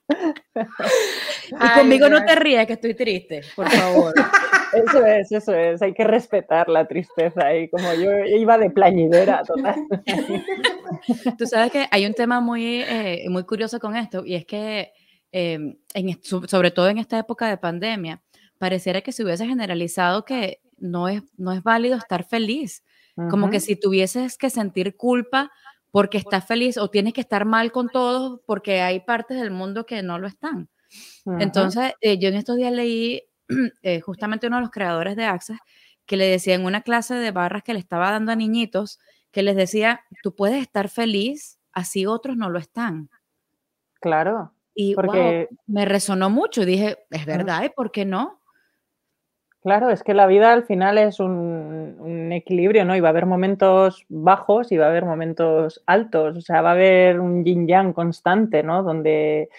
y 1.50 1.78
conmigo 1.78 2.08
no 2.08 2.24
te 2.24 2.34
rías 2.36 2.66
que 2.66 2.74
estoy 2.74 2.94
triste, 2.94 3.42
por 3.54 3.68
favor. 3.70 4.14
Eso 4.72 5.04
es, 5.04 5.30
eso 5.30 5.52
es, 5.52 5.82
hay 5.82 5.92
que 5.92 6.02
respetar 6.02 6.66
la 6.70 6.88
tristeza 6.88 7.54
y 7.54 7.68
como 7.68 7.92
yo 7.92 8.10
iba 8.24 8.56
de 8.56 8.70
plañidera 8.70 9.42
total. 9.42 9.74
Tú 11.38 11.46
sabes 11.46 11.70
que 11.70 11.86
hay 11.90 12.06
un 12.06 12.14
tema 12.14 12.40
muy, 12.40 12.80
eh, 12.80 13.26
muy 13.28 13.44
curioso 13.44 13.78
con 13.78 13.94
esto 13.96 14.24
y 14.24 14.34
es 14.34 14.46
que 14.46 14.92
em, 15.30 15.76
en, 15.92 16.18
sobre 16.22 16.70
todo 16.70 16.88
en 16.88 16.96
esta 16.96 17.18
época 17.18 17.48
de 17.48 17.58
pandemia, 17.58 18.22
pareciera 18.56 19.02
que 19.02 19.12
se 19.12 19.24
hubiese 19.24 19.46
generalizado 19.46 20.24
que 20.24 20.62
no 20.78 21.06
es, 21.08 21.22
no 21.36 21.52
es 21.52 21.62
válido 21.62 21.98
estar 21.98 22.24
feliz, 22.24 22.82
como 23.28 23.50
que 23.50 23.60
si 23.60 23.76
tuvieses 23.76 24.38
que 24.38 24.48
sentir 24.48 24.96
culpa 24.96 25.50
porque 25.92 26.18
estás 26.18 26.44
feliz 26.44 26.78
o 26.78 26.88
tienes 26.88 27.12
que 27.12 27.20
estar 27.20 27.44
mal 27.44 27.70
con 27.70 27.88
todos 27.88 28.40
porque 28.46 28.80
hay 28.80 29.00
partes 29.00 29.38
del 29.40 29.52
mundo 29.52 29.86
que 29.86 30.02
no 30.02 30.18
lo 30.18 30.26
están. 30.26 30.68
Entonces, 31.38 31.92
eh, 32.00 32.18
yo 32.18 32.28
en 32.28 32.34
estos 32.34 32.56
días 32.56 32.72
leí 32.72 33.22
eh, 33.82 34.00
justamente 34.00 34.48
uno 34.48 34.56
de 34.56 34.62
los 34.62 34.70
creadores 34.70 35.16
de 35.16 35.26
Access, 35.26 35.58
que 36.06 36.16
le 36.16 36.26
decía 36.26 36.54
en 36.54 36.64
una 36.64 36.80
clase 36.80 37.14
de 37.14 37.30
barras 37.30 37.62
que 37.62 37.74
le 37.74 37.78
estaba 37.78 38.10
dando 38.10 38.32
a 38.32 38.36
niñitos, 38.36 38.98
que 39.30 39.42
les 39.42 39.54
decía, 39.54 40.00
tú 40.22 40.34
puedes 40.34 40.60
estar 40.60 40.88
feliz, 40.88 41.58
así 41.72 42.06
otros 42.06 42.36
no 42.36 42.50
lo 42.50 42.58
están. 42.58 43.08
Claro. 44.00 44.54
Y 44.74 44.94
porque... 44.94 45.48
me 45.66 45.84
resonó 45.84 46.30
mucho, 46.30 46.64
dije, 46.64 47.04
es 47.10 47.26
verdad, 47.26 47.64
¿y 47.64 47.68
por 47.68 47.92
qué 47.92 48.04
no? 48.04 48.40
Claro, 49.62 49.90
es 49.90 50.02
que 50.02 50.12
la 50.12 50.26
vida 50.26 50.52
al 50.52 50.64
final 50.64 50.98
es 50.98 51.20
un, 51.20 51.96
un, 52.00 52.32
equilibrio, 52.32 52.84
¿no? 52.84 52.96
Y 52.96 53.00
va 53.00 53.08
a 53.08 53.10
haber 53.10 53.26
momentos 53.26 54.04
bajos 54.08 54.72
y 54.72 54.76
va 54.76 54.86
a 54.86 54.88
haber 54.88 55.04
momentos 55.04 55.82
altos, 55.86 56.36
o 56.36 56.40
sea, 56.40 56.62
va 56.62 56.70
a 56.70 56.72
haber 56.72 57.20
un 57.20 57.44
yin 57.44 57.68
yang 57.68 57.92
constante, 57.92 58.64
¿no? 58.64 58.82
Donde 58.82 59.50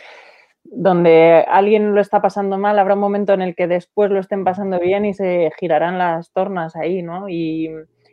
donde 0.66 1.46
alguien 1.48 1.94
lo 1.94 2.02
está 2.02 2.22
pasando 2.22 2.58
mal, 2.58 2.80
habrá 2.80 2.96
un 2.96 3.02
momento 3.02 3.34
en 3.34 3.42
el 3.42 3.56
que 3.56 3.68
después 3.68 4.12
lo 4.12 4.20
estén 4.20 4.44
pasando 4.44 4.80
bien 4.80 5.06
y 5.06 5.14
se 5.14 5.52
girarán 5.60 5.98
las 5.98 6.32
tornas 6.32 6.76
ahí, 6.76 7.02
¿no? 7.04 7.30
Y 7.30 7.70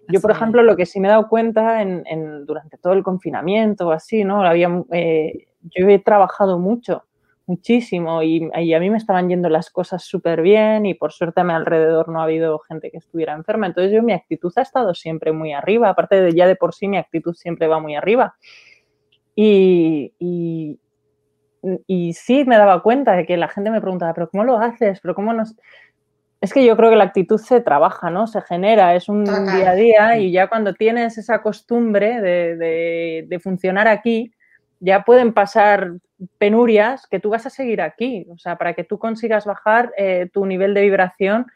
yo, 0.09 0.21
por 0.21 0.33
ejemplo, 0.33 0.63
lo 0.63 0.77
que 0.77 0.87
sí 0.87 1.01
me 1.01 1.09
he 1.09 1.11
dado 1.11 1.29
cuenta 1.29 1.83
en, 1.83 2.05
durante 2.47 2.77
todo 2.79 2.93
el 2.93 3.03
confinamiento, 3.03 3.93
así, 3.93 4.25
¿no? 4.25 4.43
Había, 4.43 4.69
eh, 4.93 5.47
yo 5.63 5.89
he 5.89 5.99
trabajado 6.01 6.59
mucho, 6.59 7.05
muchísimo 7.51 8.23
y, 8.23 8.49
y, 8.57 8.75
a 8.75 8.81
mí 8.81 8.91
me 8.91 8.97
estaban 8.97 9.29
yendo 9.29 9.49
las 9.49 9.71
cosas 9.71 10.05
súper 10.05 10.41
bien 10.41 10.87
y 10.87 10.95
por 10.95 11.13
suerte 11.13 11.41
a 11.41 11.45
mi 11.45 11.53
alrededor 11.53 12.09
no 12.09 12.21
ha 12.21 12.25
habido 12.25 12.61
gente 12.61 12.91
que 12.93 12.99
estuviera 12.99 13.35
enferma. 13.35 13.67
Entonces 13.67 13.93
yo 13.93 14.03
mi 14.03 14.13
actitud 14.13 14.53
ha 14.57 14.63
estado 14.63 14.95
siempre 14.95 15.33
muy 15.33 15.53
arriba, 15.53 15.89
aparte 15.89 16.21
de 16.23 16.33
ya 16.33 16.47
de 16.47 16.55
por 16.55 16.75
sí 16.75 16.87
mi 16.87 16.97
actitud 16.97 17.35
siempre 17.35 17.67
va 17.67 17.81
muy 17.81 17.97
arriba. 17.97 18.37
Y, 19.35 20.15
y, 20.19 20.79
sí 22.15 22.45
me 22.45 22.57
daba 22.57 22.83
cuenta 22.83 23.17
de 23.17 23.27
que 23.27 23.37
la 23.37 23.49
gente 23.49 23.71
me 23.71 23.81
preguntaba, 23.81 24.15
pero 24.15 24.29
¿cómo 24.31 24.45
lo 24.45 24.59
haces? 24.59 25.01
¿Pero 25.01 25.15
cómo 25.15 25.33
nos...? 25.33 25.57
Es 26.41 26.55
que 26.55 26.65
yo 26.65 26.77
creo 26.77 26.91
que 26.91 26.97
la 26.97 27.05
actitud 27.05 27.39
se 27.39 27.61
trabaja, 27.61 28.11
¿no? 28.11 28.27
Se 28.27 28.41
genera, 28.41 28.95
es 28.95 29.09
un 29.09 29.25
día 29.25 29.71
a 29.71 29.75
día 29.75 30.19
y 30.19 30.33
ya 30.33 30.49
cuando 30.49 30.73
tienes 30.73 31.19
esa 31.19 31.43
costumbre 31.43 32.21
de, 32.21 33.41
funcionar 33.43 33.89
aquí, 33.89 34.31
ya 34.81 35.05
pueden 35.05 35.33
pasar 35.33 35.93
penurias 36.39 37.07
que 37.07 37.21
tú 37.21 37.31
vas 37.31 37.47
a 37.47 37.51
seguir 37.51 37.81
aquí. 37.81 38.27
O 38.31 38.39
sea, 38.39 38.57
para 38.57 38.75
que 38.75 38.85
tú 38.85 38.99
consigas 38.99 39.45
bajar 39.45 39.93
eh, 39.97 40.29
tu 40.33 40.45
nivel 40.47 40.75
de 40.75 40.83
vibración, 40.83 41.47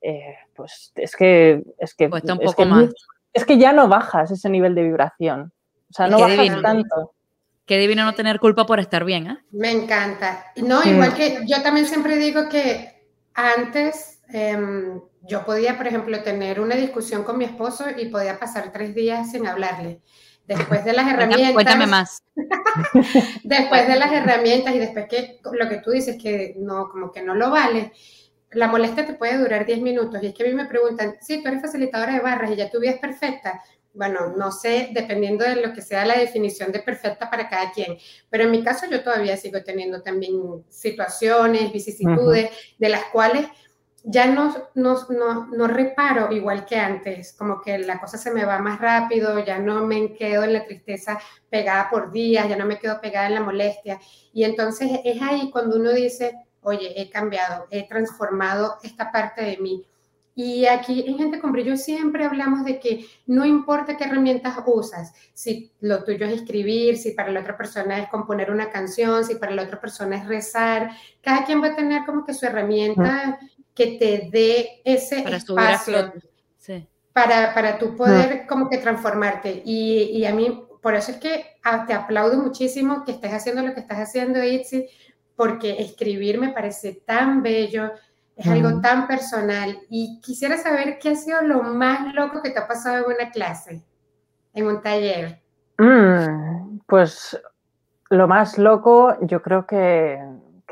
eh, 0.00 0.36
pues 0.54 0.92
es 0.94 1.14
que... 1.14 1.62
Es 1.78 1.94
que, 1.94 2.06
un 2.06 2.38
poco 2.38 2.64
más. 2.64 2.90
Es 3.32 3.44
que 3.44 3.58
ya 3.58 3.72
no 3.72 3.88
bajas 3.88 4.30
ese 4.30 4.48
nivel 4.48 4.74
de 4.74 4.84
vibración. 4.84 5.52
O 5.90 5.92
sea, 5.92 6.08
no 6.08 6.18
bajas 6.18 6.62
tanto. 6.62 7.12
Qué 7.66 7.78
divino 7.78 8.04
no 8.04 8.14
tener 8.14 8.40
culpa 8.40 8.64
por 8.64 8.80
estar 8.80 9.04
bien, 9.04 9.26
¿eh? 9.26 9.38
Me 9.50 9.70
encanta. 9.70 10.52
No, 10.56 10.82
igual 10.84 11.14
que 11.14 11.40
yo 11.46 11.62
también 11.62 11.86
siempre 11.86 12.16
digo 12.16 12.48
que 12.48 13.04
antes 13.34 14.22
em, 14.32 15.00
yo 15.20 15.44
podía, 15.44 15.76
por 15.76 15.86
ejemplo, 15.86 16.22
tener 16.22 16.60
una 16.60 16.76
discusión 16.76 17.24
con 17.24 17.36
mi 17.36 17.44
esposo 17.44 17.84
y 17.94 18.06
podía 18.06 18.38
pasar 18.38 18.72
tres 18.72 18.94
días 18.94 19.32
sin 19.32 19.46
hablarle. 19.46 20.00
Después 20.48 20.84
de 20.84 20.92
las 20.94 21.06
herramientas. 21.06 21.52
Cuéntame 21.52 21.86
más. 21.86 22.22
después 23.44 23.86
de 23.86 23.96
las 23.96 24.12
herramientas 24.12 24.74
y 24.74 24.78
después 24.78 25.06
que 25.08 25.40
lo 25.52 25.68
que 25.68 25.76
tú 25.76 25.90
dices 25.90 26.16
que 26.20 26.54
no, 26.58 26.88
como 26.88 27.12
que 27.12 27.22
no 27.22 27.34
lo 27.34 27.50
vale, 27.50 27.92
la 28.50 28.66
molestia 28.66 29.06
te 29.06 29.14
puede 29.14 29.38
durar 29.38 29.64
10 29.64 29.80
minutos. 29.82 30.22
Y 30.22 30.26
es 30.26 30.34
que 30.34 30.42
a 30.42 30.46
mí 30.46 30.54
me 30.54 30.64
preguntan, 30.64 31.16
sí, 31.20 31.42
tú 31.42 31.48
eres 31.48 31.62
facilitadora 31.62 32.14
de 32.14 32.20
barras 32.20 32.50
y 32.50 32.56
ya 32.56 32.70
tu 32.70 32.80
vida 32.80 32.92
es 32.92 32.98
perfecta 32.98 33.62
bueno, 33.98 34.32
no 34.36 34.52
sé, 34.52 34.90
dependiendo 34.92 35.44
de 35.44 35.56
lo 35.56 35.72
que 35.72 35.82
sea 35.82 36.06
la 36.06 36.16
definición 36.16 36.70
de 36.70 36.78
perfecta 36.78 37.28
para 37.28 37.48
cada 37.48 37.72
quien, 37.72 37.98
pero 38.30 38.44
en 38.44 38.52
mi 38.52 38.62
caso 38.62 38.86
yo 38.88 39.02
todavía 39.02 39.36
sigo 39.36 39.60
teniendo 39.64 40.02
también 40.02 40.64
situaciones, 40.68 41.72
vicisitudes, 41.72 42.50
de 42.78 42.88
las 42.88 43.04
cuales 43.06 43.48
ya 44.04 44.26
no, 44.26 44.54
no, 44.74 45.66
reparo 45.66 46.32
igual 46.32 46.64
que 46.64 46.76
antes, 46.76 47.32
como 47.32 47.60
que 47.60 47.78
la 47.78 48.00
cosa 48.00 48.16
se 48.16 48.30
me 48.30 48.44
va 48.44 48.58
más 48.58 48.80
rápido, 48.80 49.44
ya 49.44 49.58
no 49.58 49.86
me 49.86 50.14
quedo 50.14 50.44
en 50.44 50.52
la 50.52 50.64
tristeza 50.64 51.18
pegada 51.50 51.90
por 51.90 52.12
días, 52.12 52.48
ya 52.48 52.56
no 52.56 52.66
me 52.66 52.78
quedo 52.78 53.00
pegada 53.00 53.26
en 53.26 53.34
la 53.34 53.42
molestia. 53.42 54.00
Y 54.32 54.44
entonces 54.44 55.00
es 55.04 55.20
ahí 55.20 55.50
cuando 55.50 55.76
uno 55.76 55.92
dice, 55.92 56.46
oye, 56.62 57.00
he 57.00 57.10
cambiado, 57.10 57.66
he 57.70 57.86
transformado 57.88 58.78
esta 58.82 59.10
parte 59.10 59.42
de 59.44 59.58
mí 59.58 59.84
y 60.38 60.66
aquí 60.66 61.04
en 61.04 61.18
Gente 61.18 61.40
con 61.40 61.50
Brillo 61.50 61.76
siempre 61.76 62.24
hablamos 62.24 62.64
de 62.64 62.78
que 62.78 63.04
no 63.26 63.44
importa 63.44 63.96
qué 63.96 64.04
herramientas 64.04 64.56
usas, 64.66 65.12
si 65.34 65.72
lo 65.80 66.04
tuyo 66.04 66.26
es 66.26 66.32
escribir, 66.34 66.96
si 66.96 67.10
para 67.10 67.32
la 67.32 67.40
otra 67.40 67.56
persona 67.56 67.98
es 67.98 68.08
componer 68.08 68.52
una 68.52 68.70
canción, 68.70 69.24
si 69.24 69.34
para 69.34 69.50
la 69.50 69.64
otra 69.64 69.80
persona 69.80 70.16
es 70.16 70.28
rezar, 70.28 70.92
cada 71.22 71.44
quien 71.44 71.60
va 71.60 71.66
a 71.66 71.74
tener 71.74 72.04
como 72.06 72.24
que 72.24 72.34
su 72.34 72.46
herramienta 72.46 73.40
que 73.78 73.96
te 73.96 74.28
dé 74.32 74.82
ese 74.84 75.22
para 75.22 75.36
espacio 75.36 76.12
para, 77.12 77.54
para 77.54 77.78
tú 77.78 77.96
poder 77.96 78.46
como 78.46 78.68
que 78.68 78.78
transformarte. 78.78 79.62
Y, 79.64 80.10
y, 80.12 80.26
a 80.26 80.34
mí, 80.34 80.64
por 80.82 80.94
eso 80.94 81.12
es 81.12 81.18
que 81.18 81.58
ah, 81.64 81.84
te 81.86 81.92
aplaudo 81.92 82.40
muchísimo 82.40 83.04
que 83.04 83.12
estés 83.12 83.32
haciendo 83.32 83.62
lo 83.62 83.74
que 83.74 83.80
estás 83.80 83.98
haciendo, 83.98 84.42
Itzi, 84.42 84.88
porque 85.34 85.80
escribir 85.80 86.38
me 86.38 86.50
parece 86.50 86.92
tan 86.92 87.42
bello, 87.42 87.92
es 88.36 88.46
algo 88.46 88.80
tan 88.80 89.08
personal 89.08 89.78
y 89.88 90.20
quisiera 90.20 90.56
saber 90.58 90.98
qué 91.00 91.10
ha 91.10 91.14
sido 91.16 91.42
lo 91.42 91.62
más 91.62 92.14
loco 92.14 92.40
que 92.40 92.50
te 92.50 92.58
ha 92.60 92.68
pasado 92.68 92.98
en 92.98 93.16
una 93.16 93.30
clase, 93.30 93.82
en 94.54 94.66
un 94.66 94.80
taller. 94.80 95.40
Mm, 95.78 96.78
pues 96.86 97.40
lo 98.10 98.28
más 98.28 98.58
loco, 98.58 99.16
yo 99.22 99.42
creo 99.42 99.66
que, 99.66 100.20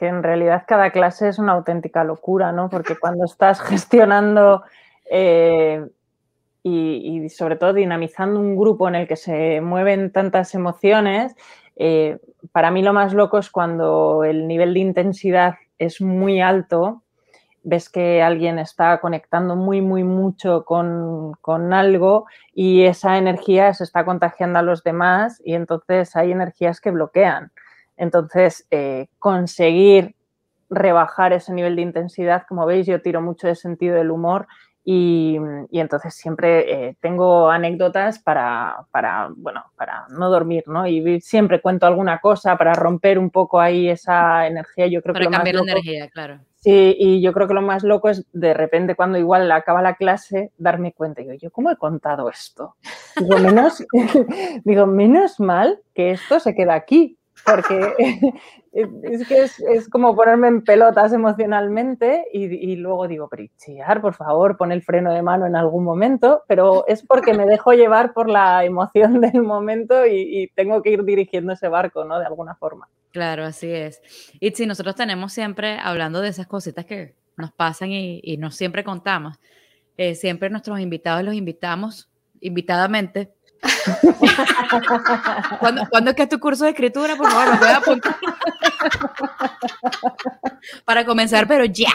en 0.00 0.22
realidad 0.22 0.64
cada 0.66 0.90
clase 0.90 1.28
es 1.28 1.38
una 1.38 1.52
auténtica 1.52 2.04
locura, 2.04 2.52
¿no? 2.52 2.68
Porque 2.68 2.96
cuando 2.96 3.24
estás 3.24 3.60
gestionando 3.62 4.62
eh, 5.10 5.86
y, 6.62 7.28
sobre 7.30 7.56
todo 7.56 7.72
dinamizando 7.72 8.40
un 8.40 8.56
grupo 8.56 8.88
en 8.88 8.96
el 8.96 9.08
que 9.08 9.16
se 9.16 9.60
mueven 9.60 10.12
tantas 10.12 10.54
emociones, 10.54 11.34
eh, 11.76 12.18
para 12.52 12.70
mí 12.70 12.82
lo 12.82 12.92
más 12.92 13.14
loco 13.14 13.38
es 13.38 13.50
cuando 13.50 14.24
el 14.24 14.46
nivel 14.46 14.74
de 14.74 14.80
intensidad 14.80 15.54
es 15.78 16.00
muy 16.00 16.40
alto 16.40 17.02
ves 17.66 17.88
que 17.88 18.22
alguien 18.22 18.60
está 18.60 19.00
conectando 19.00 19.56
muy, 19.56 19.80
muy 19.80 20.04
mucho 20.04 20.64
con, 20.64 21.34
algo 21.72 22.26
y 22.54 22.84
esa 22.84 23.18
energía 23.18 23.74
se 23.74 23.82
está 23.82 24.04
contagiando 24.04 24.60
a 24.60 24.62
los 24.62 24.84
demás 24.84 25.42
y 25.44 25.54
entonces 25.54 26.14
hay 26.14 26.30
energías 26.30 26.80
que 26.80 26.92
bloquean. 26.92 27.50
Entonces, 27.96 28.66
eh, 28.70 29.08
conseguir 29.18 30.14
rebajar 30.68 31.32
ese 31.32 31.52
nivel 31.52 31.76
de 31.76 31.82
intensidad, 31.82 32.44
como 32.48 32.66
veis, 32.66 32.86
yo 32.86 33.00
tiro 33.00 33.22
mucho 33.22 33.46
de 33.46 33.54
sentido 33.54 33.96
del 33.96 34.10
humor 34.10 34.46
y, 34.88 35.36
entonces 35.72 36.14
siempre 36.14 36.88
eh, 36.88 36.96
tengo 37.00 37.50
anécdotas 37.50 38.20
para, 38.20 38.86
bueno, 39.36 39.64
para 39.74 40.06
no 40.10 40.30
dormir, 40.30 40.62
¿no? 40.68 40.86
Y 40.86 41.20
siempre 41.20 41.60
cuento 41.60 41.86
alguna 41.86 42.20
cosa 42.20 42.56
para 42.56 42.72
romper 42.72 43.18
un 43.18 43.30
poco 43.30 43.60
ahí 43.60 43.88
esa 43.88 44.46
energía. 44.46 44.86
Yo 44.86 45.02
creo 45.02 45.12
para 45.12 45.26
que 45.26 45.30
cambiar 45.32 45.56
la 45.56 45.72
energía, 45.72 46.08
claro. 46.08 46.38
Sí, 46.54 46.96
y 46.98 47.20
yo 47.20 47.32
creo 47.32 47.48
que 47.48 47.54
lo 47.54 47.62
más 47.62 47.82
loco 47.82 48.08
es 48.08 48.26
de 48.32 48.54
repente 48.54 48.94
cuando 48.94 49.18
igual 49.18 49.50
acaba 49.50 49.82
la 49.82 49.94
clase 49.94 50.52
darme 50.56 50.92
cuenta, 50.92 51.20
digo, 51.20 51.34
yo 51.34 51.50
cómo 51.50 51.70
he 51.70 51.76
contado 51.76 52.30
esto. 52.30 52.76
Digo, 53.20 53.38
menos, 53.38 53.84
digo, 54.64 54.86
menos 54.86 55.40
mal 55.40 55.80
que 55.94 56.12
esto 56.12 56.38
se 56.38 56.54
queda 56.54 56.74
aquí, 56.74 57.18
porque 57.44 57.94
es 58.72 59.28
que 59.28 59.42
es, 59.42 59.88
como 59.88 60.14
ponerme 60.14 60.48
en 60.48 60.62
pelotas 60.62 61.12
emocionalmente 61.12 62.26
y, 62.32 62.76
luego 62.76 63.08
digo, 63.08 63.28
pero 63.28 63.44
por 64.00 64.14
favor, 64.14 64.56
pon 64.56 64.72
el 64.72 64.82
freno 64.82 65.12
de 65.12 65.22
mano 65.22 65.46
en 65.46 65.56
algún 65.56 65.84
momento, 65.84 66.42
pero 66.48 66.86
es 66.86 67.02
porque 67.02 67.34
me 67.34 67.46
dejo 67.46 67.72
llevar 67.72 68.12
por 68.12 68.28
la 68.28 68.64
emoción 68.64 69.20
del 69.20 69.42
momento 69.42 70.06
y, 70.06 70.42
y 70.42 70.48
tengo 70.48 70.82
que 70.82 70.90
ir 70.90 71.04
dirigiendo 71.04 71.52
ese 71.52 71.68
barco, 71.68 72.04
¿no? 72.04 72.18
De 72.18 72.26
alguna 72.26 72.54
forma. 72.54 72.88
Claro, 73.12 73.44
así 73.44 73.70
es. 73.70 74.02
Y 74.40 74.50
si 74.50 74.66
nosotros 74.66 74.94
tenemos 74.94 75.32
siempre, 75.32 75.78
hablando 75.82 76.20
de 76.20 76.28
esas 76.28 76.46
cositas 76.46 76.84
que 76.84 77.14
nos 77.36 77.52
pasan 77.52 77.90
y, 77.90 78.20
y 78.22 78.36
no 78.36 78.50
siempre 78.50 78.84
contamos, 78.84 79.38
eh, 79.96 80.14
siempre 80.14 80.50
nuestros 80.50 80.78
invitados 80.80 81.24
los 81.24 81.34
invitamos 81.34 82.10
invitadamente. 82.40 83.32
¿Cuándo, 85.90 86.10
es 86.10 86.16
que 86.16 86.22
es 86.22 86.28
tu 86.28 86.38
curso 86.38 86.64
de 86.64 86.70
escritura? 86.70 87.16
Por 87.16 87.30
favor, 87.30 87.58
voy 87.58 87.68
a 87.68 87.76
apuntar. 87.76 88.16
Para 90.84 91.04
comenzar, 91.04 91.46
pero 91.46 91.64
ya. 91.64 91.92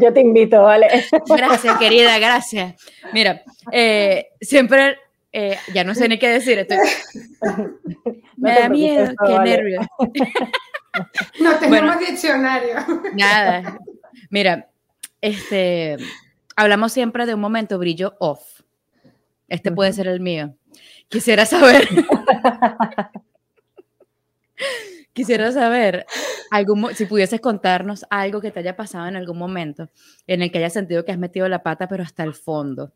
Yo 0.00 0.12
te 0.12 0.20
invito, 0.20 0.62
¿vale? 0.62 1.06
Gracias, 1.26 1.78
querida, 1.78 2.18
gracias. 2.18 2.74
Mira, 3.12 3.42
eh, 3.70 4.28
siempre 4.40 4.98
eh, 5.32 5.58
ya 5.72 5.84
no 5.84 5.94
sé 5.94 6.08
ni 6.08 6.18
qué 6.18 6.28
decir. 6.28 6.58
Estoy... 6.58 6.78
Me 8.36 8.54
da 8.54 8.68
miedo, 8.68 9.12
qué 9.26 9.38
nervio. 9.38 9.80
No 11.40 11.54
tenemos 11.56 11.98
diccionario. 12.00 12.76
Nada. 13.14 13.78
Mira, 14.28 14.68
este, 15.20 15.96
hablamos 16.56 16.92
siempre 16.92 17.24
de 17.24 17.34
un 17.34 17.40
momento 17.40 17.78
brillo 17.78 18.14
off. 18.18 18.61
Este 19.52 19.70
puede 19.70 19.92
ser 19.92 20.08
el 20.08 20.20
mío. 20.20 20.54
Quisiera 21.08 21.44
saber. 21.46 21.88
Quisiera 25.12 25.52
saber 25.52 26.06
algún, 26.50 26.94
si 26.94 27.04
pudieses 27.04 27.40
contarnos 27.40 28.06
algo 28.08 28.40
que 28.40 28.50
te 28.50 28.60
haya 28.60 28.76
pasado 28.76 29.06
en 29.08 29.16
algún 29.16 29.36
momento 29.36 29.88
en 30.26 30.40
el 30.40 30.50
que 30.50 30.58
hayas 30.58 30.72
sentido 30.72 31.04
que 31.04 31.12
has 31.12 31.18
metido 31.18 31.48
la 31.48 31.62
pata, 31.62 31.86
pero 31.86 32.02
hasta 32.02 32.24
el 32.24 32.34
fondo 32.34 32.92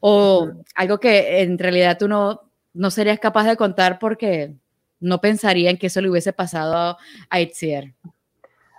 o 0.00 0.50
algo 0.74 0.98
que 0.98 1.42
en 1.42 1.58
realidad 1.58 1.98
tú 1.98 2.08
no, 2.08 2.42
no 2.74 2.90
serías 2.90 3.18
capaz 3.18 3.44
de 3.44 3.56
contar 3.56 3.98
porque 3.98 4.54
no 5.00 5.20
pensaría 5.20 5.70
en 5.70 5.78
que 5.78 5.88
eso 5.88 6.00
le 6.00 6.10
hubiese 6.10 6.32
pasado 6.32 6.96
a 7.30 7.40
Itziar. 7.40 7.94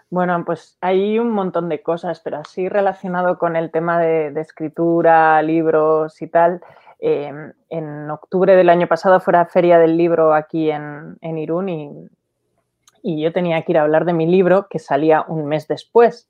Bueno, 0.10 0.44
pues 0.44 0.78
hay 0.82 1.20
un 1.20 1.30
montón 1.30 1.70
de 1.70 1.84
cosas, 1.84 2.20
pero 2.20 2.38
así 2.38 2.68
relacionado 2.68 3.38
con 3.38 3.56
el 3.56 3.70
tema 3.70 4.00
de, 4.00 4.34
escritura, 4.42 5.42
libros 5.44 6.22
y 6.22 6.28
tal. 6.28 6.62
Em, 7.02 7.54
en 7.70 8.12
octubre 8.12 8.56
del 8.58 8.70
año 8.70 8.88
pasado 8.88 9.22
fue 9.22 9.32
la 9.32 9.46
feria 9.46 9.80
del 9.80 9.96
libro 9.96 10.34
aquí 10.34 10.70
en, 10.70 11.18
Irún 11.22 11.70
y, 11.70 13.22
yo 13.22 13.32
tenía 13.32 13.62
que 13.62 13.72
ir 13.72 13.78
a 13.78 13.84
hablar 13.84 14.04
de 14.04 14.12
mi 14.12 14.28
libro 14.28 14.68
que 14.70 14.80
salía 14.80 15.24
un 15.28 15.46
mes 15.46 15.68
después. 15.68 16.30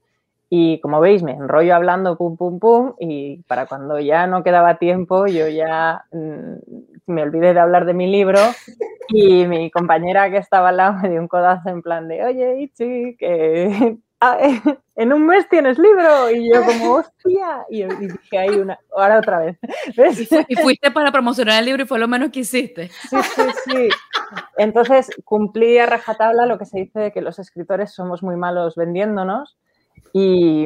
Y 0.52 0.80
como 0.82 1.00
veis, 1.00 1.24
me 1.24 1.32
enrollo 1.34 1.76
hablando 1.76 2.18
pum, 2.18 2.38
pum, 2.38 2.60
pum, 2.60 2.94
y 3.00 3.42
para 3.48 3.66
cuando 3.66 4.00
ya 4.00 4.28
no 4.28 4.44
quedaba 4.44 4.78
tiempo, 4.78 5.28
yo 5.28 5.48
ya 5.48 6.06
mm, 6.12 6.54
me 7.08 7.24
olvidé 7.24 7.54
de 7.54 7.60
hablar 7.60 7.86
de 7.86 7.94
mi 7.94 8.08
libro 8.08 8.40
y 9.10 9.46
mi 9.48 9.72
compañera 9.72 10.30
que 10.30 10.38
estaba 10.38 10.70
al 10.70 10.78
lado 10.78 11.00
me 11.02 11.10
dio 11.10 11.20
un 11.20 11.28
codazo 11.28 11.70
en 11.70 11.82
plan 11.82 12.08
de, 12.08 12.24
oye, 12.24 12.62
Ichi, 12.62 13.16
que 13.18 13.98
en 14.96 15.14
un 15.14 15.26
mes 15.26 15.48
tienes 15.50 15.78
libro. 15.78 16.30
Y 16.32 16.54
yo 16.54 16.64
como, 16.64 16.94
hostia, 16.96 17.66
y, 17.70 17.84
dije 17.84 18.38
ahí 18.38 18.50
una, 18.50 18.80
ahora 18.96 19.20
otra 19.20 19.40
vez. 19.40 19.58
Y, 20.48 20.56
fuiste 20.56 20.92
para 20.92 21.12
promocionar 21.12 21.60
el 21.60 21.66
libro 21.66 21.84
y 21.84 21.88
fue 21.88 22.00
lo 22.00 22.08
menos 22.08 22.30
que 22.30 22.42
hiciste. 22.42 22.90
Sí, 23.10 23.18
sí, 23.36 23.42
sí. 23.66 23.90
Entonces 24.58 25.10
cumplí 25.24 25.78
a 25.78 25.86
rajatabla 25.86 26.46
lo 26.46 26.58
que 26.58 26.66
se 26.66 26.80
dice 26.80 27.00
de 27.00 27.12
que 27.12 27.22
los 27.22 27.40
escritores 27.40 27.94
somos 27.94 28.24
muy 28.24 28.36
malos 28.36 28.76
vendiéndonos 28.76 29.58
y, 30.14 30.66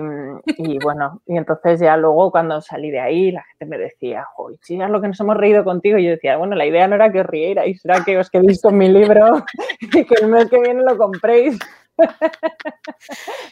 bueno, 0.82 1.22
y 1.26 1.38
entonces 1.38 1.80
ya 1.80 1.98
luego 1.98 2.32
cuando 2.32 2.62
salí 2.62 2.92
de 2.92 3.00
ahí, 3.00 3.32
la 3.32 3.44
gente 3.44 3.66
me 3.66 3.78
decía, 3.78 4.26
¡Joder, 4.36 4.58
es 4.68 4.90
lo 4.90 5.02
que 5.02 5.08
nos 5.08 5.20
hemos 5.20 5.38
reído 5.38 5.64
contigo. 5.64 5.98
Y 5.98 6.06
yo 6.06 6.12
decía, 6.12 6.38
bueno, 6.38 6.56
la 6.56 6.66
idea 6.66 6.88
no 6.88 6.96
era 6.96 7.12
que 7.12 7.22
os 7.22 7.26
rierais, 7.26 7.84
era 7.84 8.04
que 8.04 8.18
os 8.18 8.30
quedéis 8.30 8.62
con 8.62 8.78
mi 8.78 8.90
libro 8.90 9.44
y 9.82 9.88
que 10.06 10.16
el 10.22 10.28
mes 10.28 10.50
que 10.50 10.60
viene 10.60 10.84
lo 10.84 10.98
compréis. 10.98 11.60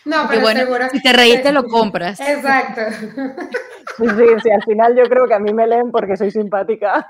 No, 0.06 0.26
pero 0.30 0.42
bueno, 0.42 0.90
si 0.92 1.02
te 1.02 1.14
reíste, 1.14 1.52
lo 1.52 1.64
compras. 1.66 2.20
Exacto. 2.20 2.82
Sí, 3.98 4.06
sí, 4.08 4.26
sí, 4.44 4.52
al 4.52 4.64
final 4.64 4.96
yo 4.96 5.04
creo 5.04 5.28
que 5.28 5.34
a 5.34 5.40
mí 5.40 5.54
me 5.54 5.68
leen 5.68 5.92
porque 5.92 6.18
soy 6.18 6.32
simpática. 6.32 7.08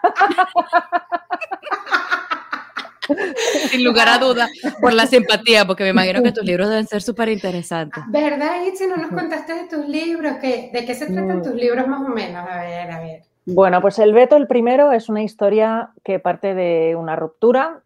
Sin 3.69 3.83
lugar 3.83 4.07
a 4.09 4.17
duda, 4.17 4.47
por 4.81 4.93
la 4.93 5.05
simpatía, 5.05 5.65
porque 5.65 5.83
me 5.83 5.89
imagino 5.89 6.23
que 6.23 6.31
tus 6.31 6.43
libros 6.43 6.69
deben 6.69 6.87
ser 6.87 7.01
súper 7.01 7.29
interesantes. 7.29 8.03
¿Verdad, 8.07 8.63
Itzi? 8.65 8.87
No 8.87 8.97
nos 8.97 9.11
contaste 9.11 9.53
de 9.53 9.67
tus 9.67 9.87
libros. 9.87 10.41
¿De 10.41 10.83
qué 10.85 10.93
se 10.93 11.07
tratan 11.07 11.39
mm. 11.39 11.43
tus 11.43 11.53
libros 11.53 11.87
más 11.87 12.01
o 12.01 12.09
menos? 12.09 12.47
A 12.49 12.61
ver, 12.61 12.91
a 12.91 12.99
ver. 12.99 13.23
Bueno, 13.45 13.81
pues 13.81 13.99
El 13.99 14.13
Veto, 14.13 14.37
el 14.37 14.47
primero, 14.47 14.91
es 14.91 15.09
una 15.09 15.23
historia 15.23 15.91
que 16.03 16.19
parte 16.19 16.53
de 16.53 16.95
una 16.95 17.15
ruptura 17.15 17.81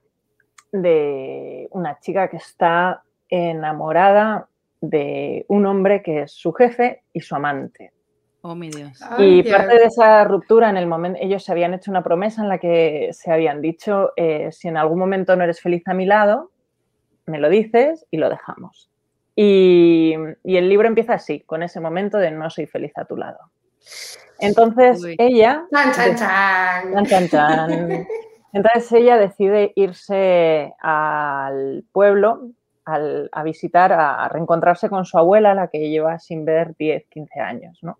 de 0.71 1.67
una 1.71 1.99
chica 1.99 2.29
que 2.29 2.37
está 2.37 3.04
enamorada 3.29 4.47
de 4.81 5.45
un 5.47 5.65
hombre 5.65 6.03
que 6.03 6.21
es 6.21 6.31
su 6.31 6.53
jefe 6.53 7.03
y 7.13 7.21
su 7.21 7.35
amante. 7.35 7.91
Oh, 8.41 8.53
mi 8.53 8.69
Dios. 8.69 8.99
Y 9.17 9.41
parte 9.43 9.75
de 9.75 9.85
esa 9.85 10.23
ruptura, 10.23 10.69
en 10.69 10.77
el 10.77 10.85
momento, 10.85 11.17
ellos 11.19 11.43
se 11.43 11.51
habían 11.51 11.73
hecho 11.73 11.89
una 11.89 12.03
promesa 12.03 12.43
en 12.43 12.49
la 12.49 12.59
que 12.59 13.09
se 13.11 13.31
habían 13.31 13.59
dicho, 13.59 14.11
eh, 14.15 14.51
si 14.51 14.67
en 14.67 14.77
algún 14.77 14.99
momento 14.99 15.35
no 15.35 15.43
eres 15.43 15.61
feliz 15.61 15.81
a 15.87 15.95
mi 15.95 16.05
lado, 16.05 16.51
me 17.25 17.39
lo 17.39 17.49
dices 17.49 18.05
y 18.11 18.17
lo 18.17 18.29
dejamos. 18.29 18.91
Y, 19.35 20.13
el 20.43 20.69
libro 20.69 20.87
empieza 20.87 21.15
así, 21.15 21.39
con 21.41 21.63
ese 21.63 21.79
momento 21.79 22.19
de 22.19 22.31
no 22.31 22.49
soy 22.49 22.67
feliz 22.67 22.93
a 22.97 23.05
tu 23.05 23.17
lado. 23.17 23.39
Entonces 24.39 25.01
ella... 25.17 25.65
Entonces 28.53 28.91
ella 28.93 29.17
decide 29.17 29.73
irse 29.75 30.73
al 30.79 31.83
pueblo 31.91 32.51
a 32.85 33.43
visitar, 33.43 33.91
a, 33.93 34.27
reencontrarse 34.29 34.89
con 34.89 35.05
su 35.05 35.17
abuela, 35.17 35.53
la 35.53 35.67
que 35.67 35.89
lleva 35.89 36.19
sin 36.19 36.45
ver 36.45 36.75
10, 36.77 37.07
15 37.07 37.39
años, 37.39 37.79
¿no? 37.81 37.97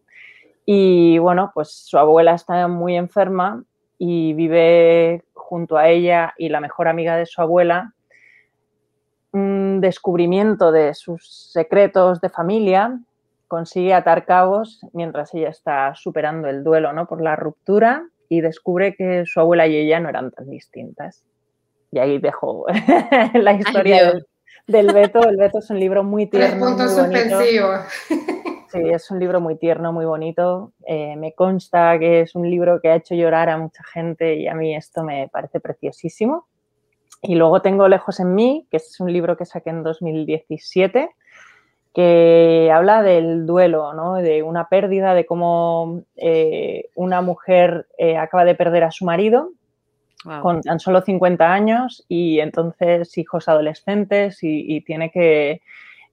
Y 0.65 1.17
bueno, 1.19 1.51
pues 1.53 1.71
su 1.71 1.97
abuela 1.97 2.33
está 2.33 2.67
muy 2.67 2.95
enferma 2.95 3.63
y 3.97 4.33
vive 4.33 5.23
junto 5.33 5.77
a 5.77 5.89
ella 5.89 6.33
y 6.37 6.49
la 6.49 6.59
mejor 6.59 6.87
amiga 6.87 7.15
de 7.17 7.25
su 7.25 7.41
abuela 7.41 7.95
un 9.35 9.81
descubrimiento 9.81 10.71
de 10.71 10.93
sus 10.93 11.51
secretos 11.51 12.21
de 12.21 12.29
familia, 12.29 12.97
consigue 13.49 13.93
atar 13.93 14.25
cabos 14.25 14.79
mientras 14.93 15.33
ella 15.33 15.49
está 15.49 15.93
superando 15.93 16.47
el 16.47 16.63
duelo 16.63 16.93
¿no? 16.93 17.05
por 17.05 17.21
la 17.21 17.35
ruptura 17.35 18.07
y 18.29 18.39
descubre 18.39 18.95
que 18.95 19.25
su 19.25 19.41
abuela 19.41 19.67
y 19.67 19.75
ella 19.75 19.99
no 19.99 20.07
eran 20.07 20.31
tan 20.31 20.49
distintas. 20.49 21.25
Y 21.91 21.99
ahí 21.99 22.17
dejo 22.17 22.65
la 23.33 23.53
historia 23.53 24.07
del, 24.07 24.25
del, 24.67 24.93
Beto. 24.93 25.28
El 25.28 25.38
Beto 25.38 25.60
es 25.60 25.69
un 25.69 25.80
libro 25.80 26.04
muy 26.04 26.28
tierno. 26.28 26.65
Muy 26.65 26.78
Sí, 28.71 28.80
es 28.89 29.10
un 29.12 29.19
libro 29.19 29.39
muy 29.39 29.58
tierno, 29.58 29.93
muy 29.93 30.06
bonito. 30.06 30.73
Eh, 30.86 31.15
me 31.15 31.34
consta 31.34 31.97
que 31.97 32.21
es 32.21 32.36
un 32.36 32.49
libro 32.49 32.82
que 32.82 32.89
ha 32.89 32.95
hecho 32.95 33.15
llorar 33.15 33.49
a 33.49 33.58
mucha 33.58 33.84
gente 33.84 34.36
y 34.36 34.47
a 34.47 34.54
mí 34.54 34.75
esto 34.75 35.04
me 35.04 35.30
parece 35.30 35.60
preciosísimo. 35.60 36.47
Y 37.21 37.36
luego 37.36 37.62
tengo 37.62 37.88
Lejos 37.88 38.19
en 38.19 38.36
mí, 38.36 38.67
que 38.69 38.78
es 38.78 38.99
un 38.99 39.13
libro 39.13 39.38
que 39.38 39.45
saqué 39.45 39.69
en 39.69 39.84
2017, 39.84 41.10
que 41.93 42.71
habla 42.73 43.01
del 43.01 43.45
duelo, 43.45 43.93
¿no? 43.93 44.15
de 44.15 44.43
una 44.43 44.67
pérdida, 44.67 45.13
de 45.13 45.25
cómo 45.25 46.04
eh, 46.17 46.89
una 46.95 47.21
mujer 47.21 47.88
eh, 47.97 48.17
acaba 48.17 48.43
de 48.43 48.56
perder 48.56 48.84
a 48.84 48.91
su 48.91 49.06
marido 49.06 49.51
con 50.41 50.61
tan 50.61 50.79
solo 50.79 51.01
50 51.01 51.53
años 51.53 52.05
y 52.07 52.39
entonces 52.39 53.17
hijos 53.17 53.47
adolescentes 53.47 54.39
y 54.41 54.81
tiene 54.81 55.11
que 55.11 55.61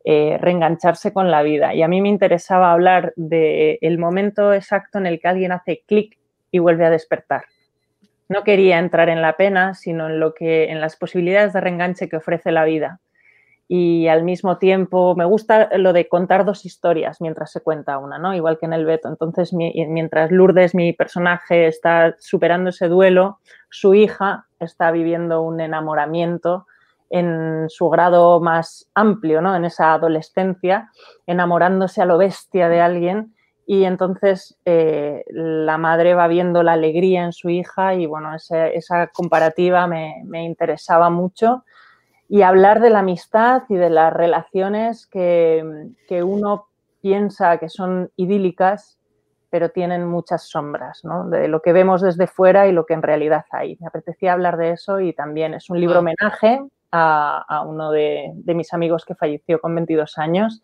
eh, 0.05 0.37
reengancharse 0.41 1.13
con 1.13 1.31
la 1.31 1.45
vida. 1.45 1.75
Y 1.75 1.83
a 1.83 1.87
mí 1.87 2.03
me 2.03 2.09
interesaba 2.09 2.73
hablar 2.73 3.13
del 3.15 3.99
momento 3.99 4.53
exacto 4.53 4.99
en 4.99 5.07
el 5.07 5.21
que 5.21 5.29
alguien 5.29 5.53
hace 5.53 5.85
clic 5.87 6.19
y 6.51 6.59
vuelve 6.59 6.85
a 6.85 6.91
despertar. 6.91 7.45
No 8.29 8.43
quería 8.43 8.81
entrar 8.81 9.09
en 9.09 9.23
la 9.23 9.37
pena, 9.37 9.75
sino 9.75 10.09
en 10.09 10.19
lo 10.19 10.35
que, 10.35 10.71
en 10.71 10.81
las 10.81 10.97
posibilidades 10.97 11.53
de 11.53 11.61
reenganche 11.61 12.09
que 12.09 12.17
ofrece 12.17 12.51
la 12.51 12.65
vida. 12.65 12.99
Y 13.69 14.09
al 14.09 14.25
mismo 14.25 14.59
tiempo 14.59 15.15
me 15.15 15.25
gusta 15.25 15.69
lo 15.79 15.93
de 15.93 16.09
contar 16.09 16.45
dos 16.45 16.67
historias 16.67 17.21
mientras 17.21 17.53
se 17.53 17.61
cuenta 17.61 17.99
una, 17.99 18.19
¿no? 18.19 18.35
Igual 18.35 18.59
que 18.59 18.67
en 18.67 18.73
el 18.73 18.85
Beto. 18.85 19.09
Entonces, 19.09 19.53
mientras 19.53 20.33
Lourdes, 20.33 20.75
mi 20.75 20.93
personaje, 20.93 21.69
está 21.69 22.17
superando 22.19 22.71
ese 22.71 22.89
duelo, 22.89 23.39
su 23.73 23.95
hija 23.95 24.47
está 24.61 24.91
viviendo 24.91 25.41
un 25.41 25.59
enamoramiento 25.61 26.67
en 27.09 27.67
su 27.69 27.89
grado 27.89 28.39
más 28.39 28.91
amplio, 28.95 29.41
¿no? 29.41 29.57
en 29.57 29.65
esa 29.65 29.95
adolescencia, 29.95 30.91
enamorándose 31.27 32.03
a 32.03 32.05
lo 32.05 32.19
bestia 32.19 32.69
de 32.69 32.83
alguien 32.83 33.35
y 33.67 33.85
entonces 33.85 34.59
eh, 34.67 35.25
la 35.31 35.79
madre 35.79 36.15
va 36.15 36.29
viendo 36.29 36.63
la 36.63 36.73
alegría 36.73 37.25
en 37.25 37.33
su 37.33 37.49
hija 37.49 37.95
y 37.95 38.05
bueno, 38.05 38.35
esa 38.35 39.07
comparativa 39.07 39.87
me, 39.87 40.45
interesaba 40.45 41.09
mucho 41.09 41.65
y 42.29 42.43
hablar 42.43 42.81
de 42.81 42.91
la 42.91 42.99
amistad 42.99 43.63
y 43.71 43.77
de 43.77 43.89
las 43.89 44.13
relaciones 44.13 45.07
que, 45.07 45.65
que 46.09 46.23
uno 46.23 46.67
piensa 47.01 47.57
que 47.57 47.71
son 47.71 48.11
idílicas 48.17 48.99
pero 49.53 49.69
tienen 49.69 50.09
muchas 50.09 50.49
sombras, 50.49 51.05
¿no? 51.05 51.29
de 51.29 51.47
lo 51.47 51.61
que 51.61 51.75
vemos 51.75 52.01
desde 52.01 52.27
fuera 52.27 52.69
y 52.69 52.73
lo 52.73 52.87
que 52.87 52.95
en 52.95 53.03
realidad 53.03 53.45
hay. 53.51 53.77
Me 53.81 53.87
apetecía 53.87 54.33
hablar 54.33 54.57
de 54.57 54.71
eso 54.71 54.99
y 54.99 55.13
también 55.13 55.53
es 55.53 55.69
un 55.69 55.79
libro 55.79 55.99
homenaje 55.99 56.59
a, 56.91 57.63
uno 57.67 57.91
de, 57.91 58.33
mis 58.47 58.73
amigos 58.73 59.05
que 59.05 59.15
falleció 59.15 59.61
con 59.61 59.75
22 59.75 60.17
años. 60.17 60.63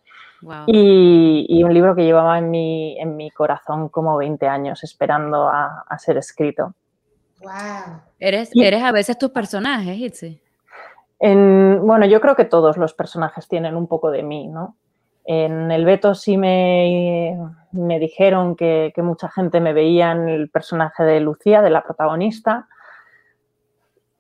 Y, 0.67 1.63
un 1.63 1.75
libro 1.75 1.95
que 1.95 2.05
llevaba 2.05 2.39
en 2.39 2.51
mi, 2.51 2.99
en 2.99 3.15
mi 3.15 3.31
corazón 3.31 3.91
como 3.91 4.17
20 4.17 4.49
años 4.49 4.83
esperando 4.83 5.51
a, 5.51 5.85
ser 5.99 6.17
escrito. 6.17 6.73
Wow. 7.43 8.01
¿Eres, 8.19 8.51
¿Eres 8.55 8.83
a 8.83 8.93
veces 8.93 9.19
tus 9.19 9.33
personajes, 9.33 9.99
Itzi? 9.99 10.41
En, 11.19 11.87
bueno, 11.87 12.07
yo 12.07 12.23
creo 12.23 12.35
que 12.35 12.47
todos 12.47 12.79
los 12.79 12.95
personajes 12.95 13.49
tienen 13.49 13.77
un 13.77 13.87
poco 13.87 14.11
de 14.11 14.23
mí, 14.23 14.49
¿no? 14.49 14.77
En 15.31 15.71
el 15.71 15.85
Beto 15.85 16.15
sí 16.15 16.39
me, 16.39 17.39
me 17.73 17.99
dijeron 17.99 18.57
que, 18.57 18.93
que, 18.95 19.03
mucha 19.03 19.29
gente 19.29 19.61
me 19.61 19.75
veía 19.75 20.13
en 20.13 20.27
el 20.27 20.49
personaje 20.49 21.03
de 21.03 21.21
Lucía, 21.21 21.61
de 21.61 21.69
la 21.69 21.85
protagonista, 21.85 22.67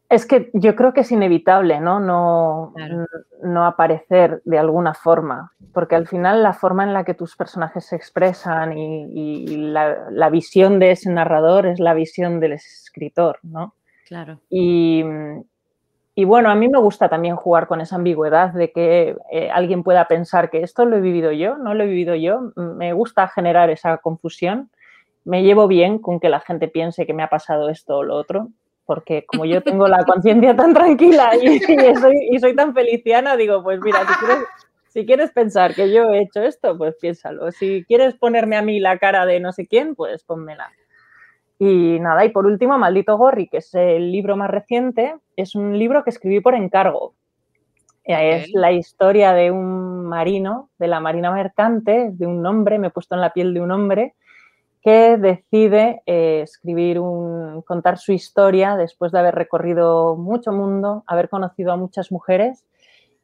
es 0.09 0.25
que 0.25 0.51
yo 0.55 0.75
creo 0.75 0.93
que 0.93 1.01
es 1.01 1.13
inevitable, 1.13 1.81
¿no? 1.81 2.01
No, 2.01 2.73
no 3.43 3.67
aparecer 3.67 4.41
de 4.45 4.59
alguna 4.59 4.95
forma, 4.95 5.53
porque 5.75 5.97
al 5.97 6.07
final 6.07 6.43
la 6.43 6.55
forma 6.55 6.85
en 6.85 6.95
la 6.95 7.05
que 7.05 7.15
tus 7.15 7.37
personajes 7.37 7.87
se 7.87 7.97
expresan 7.97 8.77
y, 8.77 9.47
la, 9.71 10.29
visión 10.31 10.79
de 10.79 10.93
ese 10.93 11.11
narrador 11.11 11.67
es 11.67 11.79
la 11.79 11.93
visión 11.93 12.41
del 12.41 12.53
escritor, 12.53 13.39
¿no? 13.43 13.75
Claro. 14.07 14.41
Y, 14.49 15.05
bueno, 16.25 16.51
a 16.51 16.55
mí 16.55 16.69
me 16.69 16.81
gusta 16.81 17.09
también 17.09 17.37
jugar 17.37 17.67
con 17.67 17.81
esa 17.81 17.97
ambigüedad 17.97 18.53
de 18.53 18.73
que 18.73 19.17
eh, 19.31 19.51
alguien 19.51 19.83
pueda 19.83 20.09
pensar 20.09 20.51
que 20.51 20.63
esto 20.63 20.85
lo 20.85 20.97
he 20.97 21.01
vivido 21.01 21.33
yo, 21.33 21.57
no 21.59 21.75
lo 21.75 21.85
he 21.85 21.87
vivido 21.87 22.15
yo. 22.15 22.53
Me 22.57 22.93
gusta 22.93 23.29
generar 23.29 23.71
esa 23.71 23.99
confusión. 23.99 24.71
Me 25.25 25.43
llevo 25.43 25.69
bien 25.69 25.99
con 25.99 26.21
que 26.21 26.29
la 26.29 26.41
gente 26.41 26.69
piense 26.69 27.07
que 27.07 27.15
me 27.15 27.23
ha 27.23 27.29
pasado 27.29 27.69
esto 27.69 27.99
o 27.99 28.03
lo 28.03 28.17
otro 28.17 28.49
porque 28.89 29.27
como 29.27 29.45
yo 29.45 29.63
tengo 29.63 29.87
la 29.87 30.03
conciencia 30.03 30.57
tan 30.57 30.73
tranquila 30.73 31.33
y, 31.37 31.61
soy, 32.41 32.57
tan 32.57 32.73
feliciana, 32.73 33.37
digo, 33.37 33.63
pues 33.63 33.79
mira, 33.83 33.99
si 34.89 35.05
quieres, 35.05 35.31
pensar 35.31 35.75
que 35.75 35.93
yo 35.93 36.11
he 36.11 36.23
hecho 36.23 36.41
esto, 36.41 36.79
pues 36.79 36.97
piénsalo. 36.99 37.53
Si 37.53 37.85
quieres 37.85 38.15
ponerme 38.15 38.57
a 38.57 38.63
mí 38.63 38.81
la 38.81 38.97
cara 38.97 39.27
de 39.27 39.41
no 39.41 39.53
sé 39.53 39.67
quién, 39.67 39.95
pues 39.95 40.25
pónmela. 40.25 40.73
Y 41.59 41.99
nada, 42.01 42.25
y 42.25 42.31
por 42.31 42.47
último, 42.47 42.79
Maldito 42.79 43.17
Gorri, 43.17 43.49
que 43.49 43.59
es 43.59 43.75
el 43.75 44.13
libro 44.13 44.37
más 44.37 44.51
reciente, 44.51 45.17
es 45.37 45.55
un 45.55 45.77
libro 45.79 46.05
que 46.05 46.11
escribí 46.11 46.41
por 46.41 46.55
encargo. 46.55 47.15
Es 48.05 48.51
la 48.55 48.73
historia 48.73 49.35
de 49.35 49.51
un 49.51 50.07
marino, 50.07 50.71
de 50.79 50.87
la 50.87 50.99
marina 50.99 51.31
mercante, 51.31 52.09
de 52.13 52.27
un 52.27 52.47
hombre, 52.47 52.79
me 52.79 52.87
he 52.87 52.91
puesto 52.91 53.15
en 53.15 53.21
la 53.21 53.35
piel 53.35 53.53
de 53.53 53.61
un 53.61 53.71
hombre, 53.71 54.15
que 54.83 55.19
decide 55.19 56.03
eh, 56.07 56.41
escribir 56.43 57.01
un, 57.01 57.61
contar 57.63 57.99
su 57.99 58.13
historia 58.13 58.77
después 58.77 59.13
de 59.13 59.19
haber 59.19 59.35
recorrido 59.35 60.17
mucho 60.17 60.53
mundo, 60.53 61.05
haber 61.07 61.29
conocido 61.29 61.73
a 61.73 61.77
muchas 61.77 62.11
mujeres 62.11 62.65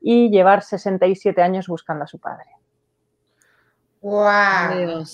y 0.01 0.29
llevar 0.29 0.63
67 0.63 1.41
años 1.41 1.67
buscando 1.67 2.05
a 2.05 2.07
su 2.07 2.19
padre. 2.19 2.51
¡Wow! 4.03 5.05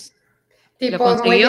Tipo, 0.80 1.14
muelle, 1.26 1.46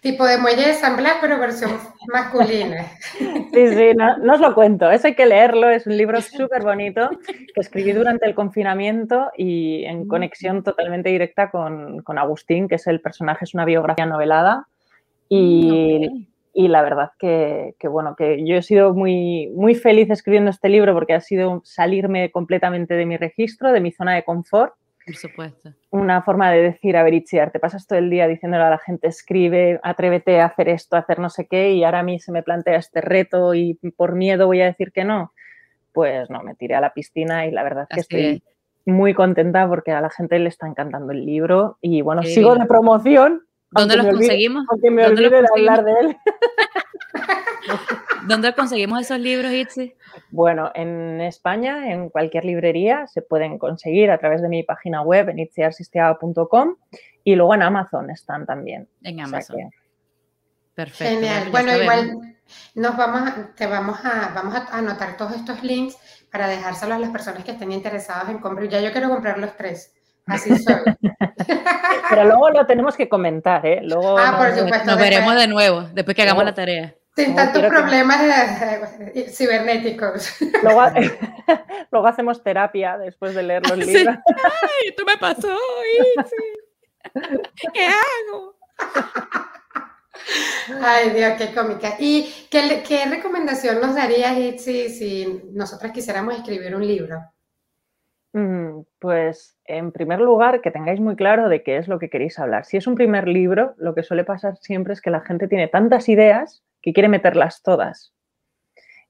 tipo 0.00 0.26
de 0.26 0.36
muelle 0.36 0.66
de 0.66 0.74
San 0.74 0.96
Blas, 0.96 1.18
pero 1.20 1.38
versión 1.38 1.70
masculina. 2.12 2.84
Sí, 3.16 3.68
sí, 3.68 3.92
no, 3.94 4.34
os 4.34 4.40
lo 4.40 4.52
cuento, 4.52 4.90
eso 4.90 5.06
hay 5.06 5.14
que 5.14 5.26
leerlo, 5.26 5.70
es 5.70 5.86
un 5.86 5.96
libro 5.96 6.20
súper 6.20 6.64
bonito 6.64 7.08
que 7.28 7.60
escribí 7.60 7.92
durante 7.92 8.26
el 8.26 8.34
confinamiento 8.34 9.30
y 9.36 9.84
en 9.84 10.00
mm. 10.00 10.08
conexión 10.08 10.64
totalmente 10.64 11.08
directa 11.10 11.52
con, 11.52 12.02
con 12.02 12.18
Agustín, 12.18 12.66
que 12.66 12.74
es 12.74 12.88
el 12.88 13.00
personaje, 13.00 13.44
es 13.44 13.54
una 13.54 13.64
biografía 13.64 14.06
novelada 14.06 14.66
y, 15.28 16.26
y 16.52 16.66
la 16.66 16.82
verdad 16.82 17.12
que, 17.16 17.76
que, 17.78 17.86
bueno, 17.86 18.16
que 18.16 18.44
yo 18.44 18.56
he 18.56 18.62
sido 18.62 18.92
muy, 18.92 19.52
muy 19.54 19.76
feliz 19.76 20.10
escribiendo 20.10 20.50
este 20.50 20.68
libro 20.68 20.94
porque 20.94 21.14
ha 21.14 21.20
sido 21.20 21.62
salirme 21.64 22.32
completamente 22.32 22.94
de 22.94 23.06
mi 23.06 23.18
registro, 23.18 23.70
de 23.70 23.80
mi 23.80 23.92
zona 23.92 24.16
de 24.16 24.24
confort 24.24 24.74
por 25.04 25.16
supuesto. 25.16 25.70
Una 25.90 26.22
forma 26.22 26.50
de 26.50 26.62
decir, 26.62 26.96
a 26.96 27.02
ver, 27.02 27.14
Itziar, 27.14 27.50
te 27.50 27.60
pasas 27.60 27.86
todo 27.86 27.98
el 27.98 28.10
día 28.10 28.26
diciéndole 28.26 28.64
a 28.64 28.70
la 28.70 28.78
gente, 28.78 29.08
escribe, 29.08 29.80
atrévete 29.82 30.40
a 30.40 30.46
hacer 30.46 30.68
esto, 30.68 30.96
a 30.96 31.00
hacer 31.00 31.18
no 31.18 31.30
sé 31.30 31.46
qué, 31.46 31.72
y 31.72 31.84
ahora 31.84 32.00
a 32.00 32.02
mí 32.02 32.18
se 32.18 32.32
me 32.32 32.42
plantea 32.42 32.76
este 32.76 33.00
reto 33.00 33.54
y 33.54 33.74
por 33.96 34.14
miedo 34.14 34.46
voy 34.46 34.60
a 34.62 34.66
decir 34.66 34.92
que 34.92 35.04
no. 35.04 35.32
Pues 35.92 36.28
no, 36.30 36.42
me 36.42 36.54
tiré 36.54 36.74
a 36.74 36.80
la 36.80 36.92
piscina 36.92 37.46
y 37.46 37.50
la 37.50 37.62
verdad 37.62 37.86
es 37.90 37.94
que 37.94 38.00
estoy 38.00 38.42
muy 38.86 39.14
contenta 39.14 39.66
porque 39.68 39.92
a 39.92 40.00
la 40.00 40.10
gente 40.10 40.38
le 40.38 40.48
está 40.48 40.66
encantando 40.66 41.12
el 41.12 41.24
libro 41.24 41.78
y 41.80 42.02
bueno, 42.02 42.22
sigo 42.22 42.54
de 42.56 42.66
promoción. 42.66 43.42
¿Dónde 43.74 43.96
lo 43.96 44.04
conseguimos? 44.04 44.64
Aunque 44.70 44.90
me 44.90 45.06
olvide 45.06 45.42
de 45.42 45.48
hablar 45.54 45.84
de 45.84 45.92
él. 46.00 46.16
¿Dónde 48.26 48.54
conseguimos 48.54 49.00
esos 49.00 49.18
libros, 49.18 49.52
Itzi? 49.52 49.94
Bueno, 50.30 50.70
en 50.74 51.20
España, 51.20 51.92
en 51.92 52.08
cualquier 52.08 52.44
librería, 52.44 53.06
se 53.06 53.22
pueden 53.22 53.58
conseguir 53.58 54.10
a 54.10 54.18
través 54.18 54.42
de 54.42 54.48
mi 54.48 54.62
página 54.62 55.02
web 55.02 55.28
en 55.28 55.38
y 57.26 57.36
luego 57.36 57.54
en 57.54 57.62
Amazon 57.62 58.10
están 58.10 58.46
también. 58.46 58.88
En 59.02 59.20
Amazon. 59.20 59.70
Perfecto. 60.74 61.14
Genial. 61.14 61.50
Bueno, 61.50 61.76
igual 61.76 62.36
nos 62.74 62.96
vamos, 62.96 63.30
te 63.56 63.66
vamos 63.66 63.98
a, 64.04 64.32
vamos 64.34 64.54
a 64.54 64.78
anotar 64.78 65.16
todos 65.16 65.34
estos 65.34 65.62
links 65.62 65.96
para 66.30 66.48
dejárselos 66.48 66.96
a 66.96 66.98
las 66.98 67.10
personas 67.10 67.44
que 67.44 67.52
estén 67.52 67.72
interesadas 67.72 68.28
en 68.28 68.38
comprar. 68.38 68.68
Ya 68.68 68.80
yo 68.80 68.92
quiero 68.92 69.08
comprar 69.08 69.38
los 69.38 69.56
tres. 69.56 69.94
Así 70.26 70.56
soy. 70.58 70.74
Pero 72.10 72.24
luego 72.24 72.50
lo 72.50 72.66
tenemos 72.66 72.96
que 72.96 73.08
comentar, 73.08 73.64
¿eh? 73.66 73.80
Luego 73.82 74.18
ah, 74.18 74.36
por 74.38 74.56
supuesto. 74.56 74.86
Nos 74.86 74.98
veremos 74.98 75.34
de 75.34 75.48
nuevo, 75.48 75.82
después 75.92 76.14
que 76.14 76.22
hagamos 76.22 76.44
la 76.44 76.54
tarea. 76.54 76.94
Sin 77.16 77.34
tantos 77.36 77.64
problemas 77.66 78.20
cibernéticos. 79.30 80.36
Luego, 81.90 82.06
hacemos 82.06 82.42
terapia 82.42 82.98
después 82.98 83.34
de 83.34 83.42
leer 83.42 83.68
los 83.68 83.78
libros. 83.78 84.16
Ay, 84.26 84.94
tú 84.96 85.04
me 85.04 85.16
pasó, 85.16 85.56
¿Qué 87.72 87.86
hago? 87.86 88.56
Ay, 90.82 91.10
Dios, 91.10 91.34
qué 91.38 91.54
cómica. 91.54 91.94
¿Y 91.98 92.46
qué, 92.50 92.82
qué 92.86 93.04
recomendación 93.04 93.80
nos 93.80 93.94
darías, 93.94 94.36
Itzi, 94.36 94.88
si 94.88 95.42
nosotras 95.52 95.92
quisiéramos 95.92 96.34
escribir 96.34 96.74
un 96.74 96.86
libro? 96.86 97.22
Mm, 98.32 98.63
pues, 98.98 99.56
en 99.64 99.92
primer 99.92 100.20
lugar, 100.20 100.60
que 100.60 100.70
tengáis 100.70 101.00
muy 101.00 101.16
claro 101.16 101.48
de 101.48 101.62
qué 101.62 101.76
es 101.76 101.88
lo 101.88 101.98
que 101.98 102.10
queréis 102.10 102.38
hablar. 102.38 102.64
Si 102.64 102.76
es 102.76 102.86
un 102.86 102.94
primer 102.94 103.28
libro, 103.28 103.74
lo 103.78 103.94
que 103.94 104.02
suele 104.02 104.24
pasar 104.24 104.56
siempre 104.56 104.92
es 104.92 105.00
que 105.00 105.10
la 105.10 105.20
gente 105.20 105.48
tiene 105.48 105.68
tantas 105.68 106.08
ideas 106.08 106.62
que 106.82 106.92
quiere 106.92 107.08
meterlas 107.08 107.62
todas 107.62 108.14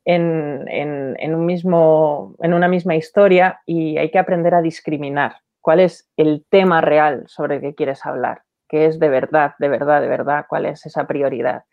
en, 0.04 1.34
un 1.34 1.46
mismo, 1.46 2.36
en 2.40 2.54
una 2.54 2.68
misma 2.68 2.96
historia 2.96 3.60
y 3.66 3.98
hay 3.98 4.10
que 4.10 4.18
aprender 4.18 4.54
a 4.54 4.62
discriminar 4.62 5.36
cuál 5.60 5.80
es 5.80 6.10
el 6.16 6.44
tema 6.50 6.80
real 6.80 7.24
sobre 7.26 7.56
el 7.56 7.60
que 7.62 7.74
quieres 7.74 8.04
hablar, 8.04 8.42
qué 8.68 8.86
es 8.86 8.98
de 8.98 9.08
verdad, 9.08 9.54
de 9.58 9.68
verdad, 9.68 10.02
de 10.02 10.08
verdad, 10.08 10.44
cuál 10.48 10.66
es 10.66 10.84
esa 10.84 11.06
prioridad. 11.06 11.64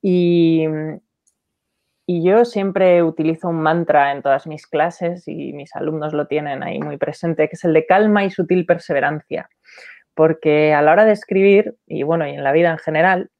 Y, 0.00 0.64
y 2.06 2.22
yo 2.24 2.44
siempre 2.44 3.02
utilizo 3.02 3.48
un 3.48 3.60
mantra 3.60 4.12
en 4.12 4.22
todas 4.22 4.46
mis 4.46 4.66
clases 4.66 5.26
y 5.26 5.52
mis 5.52 5.74
alumnos 5.74 6.12
lo 6.12 6.28
tienen 6.28 6.62
ahí 6.62 6.78
muy 6.78 6.98
presente, 6.98 7.48
que 7.48 7.56
es 7.56 7.64
el 7.64 7.72
de 7.72 7.84
calma 7.84 8.24
y 8.24 8.30
sutil 8.30 8.64
perseverancia. 8.64 9.50
Porque 10.14 10.72
a 10.72 10.82
la 10.82 10.92
hora 10.92 11.04
de 11.04 11.12
escribir, 11.12 11.76
y 11.86 12.04
bueno, 12.04 12.26
y 12.26 12.30
en 12.30 12.44
la 12.44 12.52
vida 12.52 12.70
en 12.70 12.78
general, 12.78 13.30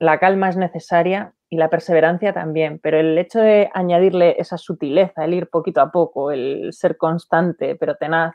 la 0.00 0.18
calma 0.18 0.48
es 0.48 0.56
necesaria 0.56 1.32
y 1.48 1.56
la 1.56 1.70
perseverancia 1.70 2.32
también, 2.32 2.80
pero 2.82 2.98
el 2.98 3.16
hecho 3.18 3.40
de 3.40 3.70
añadirle 3.72 4.34
esa 4.38 4.58
sutileza, 4.58 5.24
el 5.24 5.34
ir 5.34 5.48
poquito 5.48 5.80
a 5.80 5.92
poco, 5.92 6.32
el 6.32 6.72
ser 6.72 6.96
constante 6.96 7.76
pero 7.76 7.94
tenaz, 7.94 8.34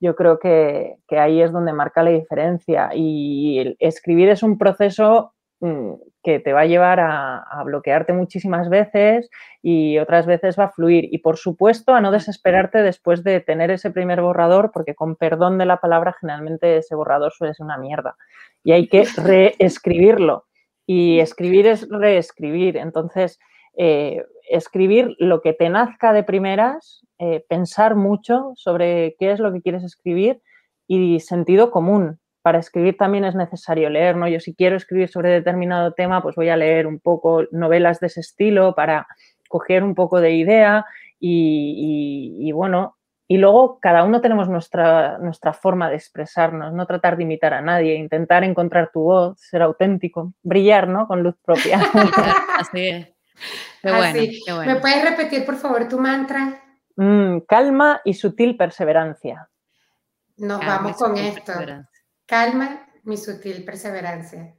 yo 0.00 0.16
creo 0.16 0.38
que, 0.38 0.96
ahí 1.10 1.42
es 1.42 1.52
donde 1.52 1.72
marca 1.72 2.02
la 2.02 2.10
diferencia 2.10 2.90
y 2.94 3.76
escribir 3.78 4.30
es 4.30 4.42
un 4.42 4.58
proceso 4.58 5.34
mm, 5.60 5.92
que 6.26 6.40
te 6.40 6.52
va 6.52 6.62
a 6.62 6.66
llevar 6.66 6.98
a, 6.98 7.38
a, 7.38 7.62
bloquearte 7.62 8.12
muchísimas 8.12 8.68
veces 8.68 9.30
y 9.62 9.98
otras 9.98 10.26
veces 10.26 10.58
va 10.58 10.64
a 10.64 10.72
fluir. 10.72 11.06
Y 11.12 11.18
por 11.18 11.36
supuesto, 11.36 11.94
a 11.94 12.00
no 12.00 12.10
desesperarte 12.10 12.82
después 12.82 13.22
de 13.22 13.38
tener 13.38 13.70
ese 13.70 13.92
primer 13.92 14.20
borrador, 14.20 14.72
porque 14.72 14.96
con 14.96 15.14
perdón 15.14 15.56
de 15.56 15.66
la 15.66 15.76
palabra, 15.76 16.16
generalmente 16.20 16.78
ese 16.78 16.96
borrador 16.96 17.32
suele 17.32 17.54
ser 17.54 17.64
una 17.64 17.78
mierda. 17.78 18.16
Y 18.64 18.72
hay 18.72 18.88
que 18.88 19.04
reescribirlo. 19.22 20.46
Y 20.84 21.20
escribir 21.20 21.68
es 21.68 21.88
reescribir. 21.88 22.76
Entonces, 22.76 23.38
eh, 23.76 24.24
escribir 24.50 25.14
lo 25.20 25.42
que 25.42 25.52
te 25.52 25.68
nazca 25.68 26.12
de 26.12 26.24
primeras, 26.24 27.06
eh, 27.20 27.44
pensar 27.48 27.94
mucho 27.94 28.50
sobre 28.56 29.14
qué 29.20 29.30
es 29.30 29.38
lo 29.38 29.52
que 29.52 29.62
quieres 29.62 29.84
escribir 29.84 30.42
y 30.88 31.20
sentido 31.20 31.70
común. 31.70 32.18
Para 32.46 32.60
escribir 32.60 32.96
también 32.96 33.24
es 33.24 33.34
necesario 33.34 33.90
leer, 33.90 34.16
¿no? 34.16 34.28
Yo 34.28 34.38
si 34.38 34.54
quiero 34.54 34.76
escribir 34.76 35.08
sobre 35.08 35.30
determinado 35.30 35.94
tema, 35.94 36.22
pues 36.22 36.36
voy 36.36 36.48
a 36.48 36.56
leer 36.56 36.86
un 36.86 37.00
poco 37.00 37.42
novelas 37.50 37.98
de 37.98 38.06
ese 38.06 38.20
estilo 38.20 38.76
para 38.76 39.08
coger 39.48 39.82
un 39.82 39.96
poco 39.96 40.20
de 40.20 40.32
idea 40.36 40.86
y 41.18 42.52
bueno, 42.52 42.96
y 43.28 43.38
luego 43.38 43.80
cada 43.80 44.04
uno 44.04 44.20
tenemos 44.20 44.48
nuestra, 44.48 45.18
nuestra 45.18 45.52
forma 45.52 45.90
de 45.90 45.96
expresarnos, 45.96 46.72
no 46.72 46.86
tratar 46.86 47.16
de 47.16 47.24
imitar 47.24 47.54
a 47.54 47.60
nadie, 47.60 47.96
intentar 47.96 48.44
encontrar 48.44 48.90
tu 48.92 49.00
voz, 49.00 49.40
ser 49.40 49.62
auténtico, 49.62 50.32
brillar, 50.42 50.86
¿no? 50.86 51.08
Con 51.08 51.24
luz 51.24 51.34
propia. 51.44 51.80
Así 52.58 52.88
es. 52.88 53.08
Qué 53.82 53.90
bueno, 53.90 54.20
qué 54.46 54.52
bueno. 54.52 54.74
¿Me 54.74 54.80
puedes 54.80 55.02
repetir, 55.02 55.44
por 55.44 55.56
favor, 55.56 55.88
tu 55.88 55.98
mantra? 55.98 56.62
Mm, 56.94 57.40
calma 57.48 58.00
y 58.04 58.14
sutil 58.14 58.56
perseverancia. 58.56 59.48
Nos 60.36 60.60
vamos 60.60 60.96
con 60.96 61.16
esto. 61.16 61.52
Calma 62.26 62.88
y 63.04 63.16
sutil 63.16 63.64
perseverancia. 63.64 64.56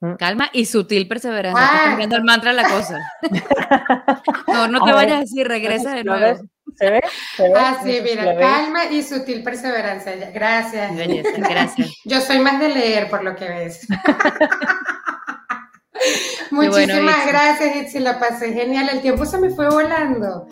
Mm. 0.00 0.14
Calma 0.14 0.50
y 0.52 0.64
sutil 0.66 1.08
perseverancia. 1.08 1.64
Estás 1.64 1.80
cambiando 1.86 2.16
el 2.16 2.24
mantra 2.24 2.52
la 2.52 2.68
cosa. 2.68 2.98
no, 4.46 4.68
no 4.68 4.84
te 4.84 4.92
vayas 4.92 5.16
a 5.16 5.20
decir, 5.20 5.46
regresa 5.46 5.94
de 5.94 6.04
nuevo. 6.04 6.40
¿Se 6.76 6.90
ve? 6.90 7.00
Ah, 7.56 7.80
sí, 7.82 8.00
mira, 8.02 8.38
calma 8.38 8.86
y 8.86 9.02
sutil 9.02 9.42
perseverancia. 9.42 10.30
Gracias. 10.30 10.92
gracias. 11.36 11.90
Yo 12.04 12.20
soy 12.20 12.38
más 12.38 12.60
de 12.60 12.68
leer, 12.68 13.10
por 13.10 13.22
lo 13.24 13.36
que 13.36 13.48
ves. 13.48 13.86
Muchísimas 16.66 17.26
gracias, 17.26 17.76
Itzi, 17.76 17.98
la 18.00 18.18
pasé 18.18 18.52
genial. 18.52 18.88
El 18.92 19.00
tiempo 19.00 19.24
se 19.24 19.38
me 19.38 19.50
fue 19.50 19.68
volando. 19.68 20.46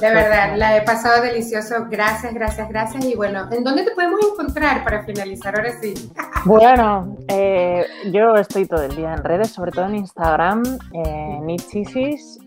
de 0.00 0.10
verdad, 0.10 0.56
la 0.56 0.76
he 0.76 0.82
pasado 0.82 1.22
delicioso. 1.22 1.86
Gracias, 1.90 2.34
gracias, 2.34 2.68
gracias. 2.68 3.04
Y 3.04 3.14
bueno, 3.14 3.48
¿en 3.50 3.64
dónde 3.64 3.84
te 3.84 3.92
podemos 3.92 4.20
encontrar 4.24 4.84
para 4.84 5.04
finalizar 5.04 5.56
ahora 5.56 5.72
sí? 5.80 5.94
Bueno, 6.44 7.16
eh, 7.28 7.86
yo 8.10 8.34
estoy 8.34 8.66
todo 8.66 8.82
el 8.82 8.96
día 8.96 9.14
en 9.14 9.22
redes, 9.22 9.52
sobre 9.52 9.70
todo 9.70 9.84
en 9.84 9.94
Instagram, 9.94 10.64
en. 10.92 11.48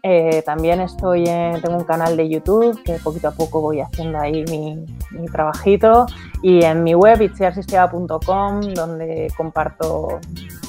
Eh, 0.03 0.43
también 0.45 0.81
estoy 0.81 1.29
en, 1.29 1.61
tengo 1.61 1.77
un 1.77 1.85
canal 1.85 2.17
de 2.17 2.27
YouTube 2.27 2.83
que 2.83 2.95
poquito 2.95 3.29
a 3.29 3.31
poco 3.31 3.61
voy 3.61 3.79
haciendo 3.79 4.19
ahí 4.19 4.43
mi, 4.49 4.85
mi 5.11 5.27
trabajito. 5.27 6.07
Y 6.41 6.63
en 6.63 6.83
mi 6.83 6.93
web, 6.93 7.21
itziarsistema.com, 7.21 8.73
donde 8.73 9.31
comparto 9.37 10.19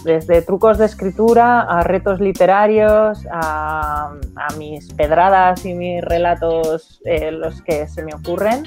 desde 0.06 0.40
trucos 0.40 0.78
de 0.78 0.86
escritura 0.86 1.62
a 1.62 1.82
retos 1.82 2.20
literarios, 2.20 3.26
a, 3.30 4.14
mis 4.56 4.92
pedradas 4.94 5.66
y 5.66 5.74
mis 5.74 6.02
relatos, 6.02 7.00
eh, 7.04 7.30
los 7.32 7.60
que 7.60 7.86
se 7.88 8.02
me 8.02 8.14
ocurren, 8.14 8.64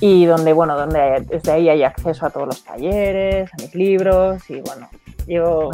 y 0.00 0.26
donde, 0.26 0.52
bueno, 0.52 0.76
donde 0.76 1.24
desde 1.26 1.52
ahí 1.52 1.68
hay 1.68 1.84
acceso 1.84 2.26
a 2.26 2.30
todos 2.30 2.48
los 2.48 2.64
talleres, 2.64 3.50
a 3.54 3.62
mis 3.62 3.74
libros, 3.74 4.50
y 4.50 4.60
bueno, 4.60 4.90
yo 5.26 5.70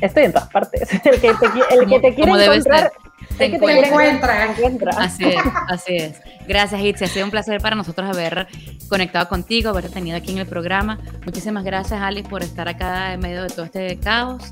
estoy 0.00 0.24
en 0.24 0.32
todas 0.32 0.48
partes. 0.50 0.88
El 1.04 1.20
que 1.20 2.00
te, 2.00 2.14
quiere 2.14 2.44
encontrar 2.44 2.92
te, 3.36 3.48
te 3.48 3.56
encuentra. 3.56 4.92
Así 4.98 5.24
es, 5.24 5.42
así 5.68 5.96
es. 5.96 6.20
Gracias, 6.46 6.80
Itzi. 6.80 7.04
Ha 7.04 7.08
sido 7.08 7.24
un 7.24 7.30
placer 7.30 7.60
para 7.60 7.74
nosotros 7.74 8.08
haber 8.08 8.46
conectado 8.88 9.28
contigo, 9.28 9.70
haberte 9.70 9.90
tenido 9.90 10.16
aquí 10.16 10.32
en 10.32 10.38
el 10.38 10.46
programa. 10.46 10.98
Muchísimas 11.24 11.64
gracias, 11.64 12.00
Alice, 12.00 12.28
por 12.28 12.42
estar 12.42 12.68
acá 12.68 13.14
en 13.14 13.20
medio 13.20 13.42
de 13.42 13.48
todo 13.48 13.64
este 13.64 13.98
caos. 13.98 14.42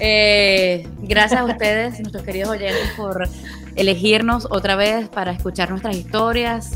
Eh, 0.00 0.86
gracias 1.00 1.40
a 1.40 1.44
ustedes, 1.44 2.00
nuestros 2.00 2.24
queridos 2.24 2.50
oyentes, 2.50 2.90
por 2.96 3.28
elegirnos 3.76 4.46
otra 4.50 4.76
vez 4.76 5.08
para 5.08 5.32
escuchar 5.32 5.70
nuestras 5.70 5.96
historias, 5.96 6.72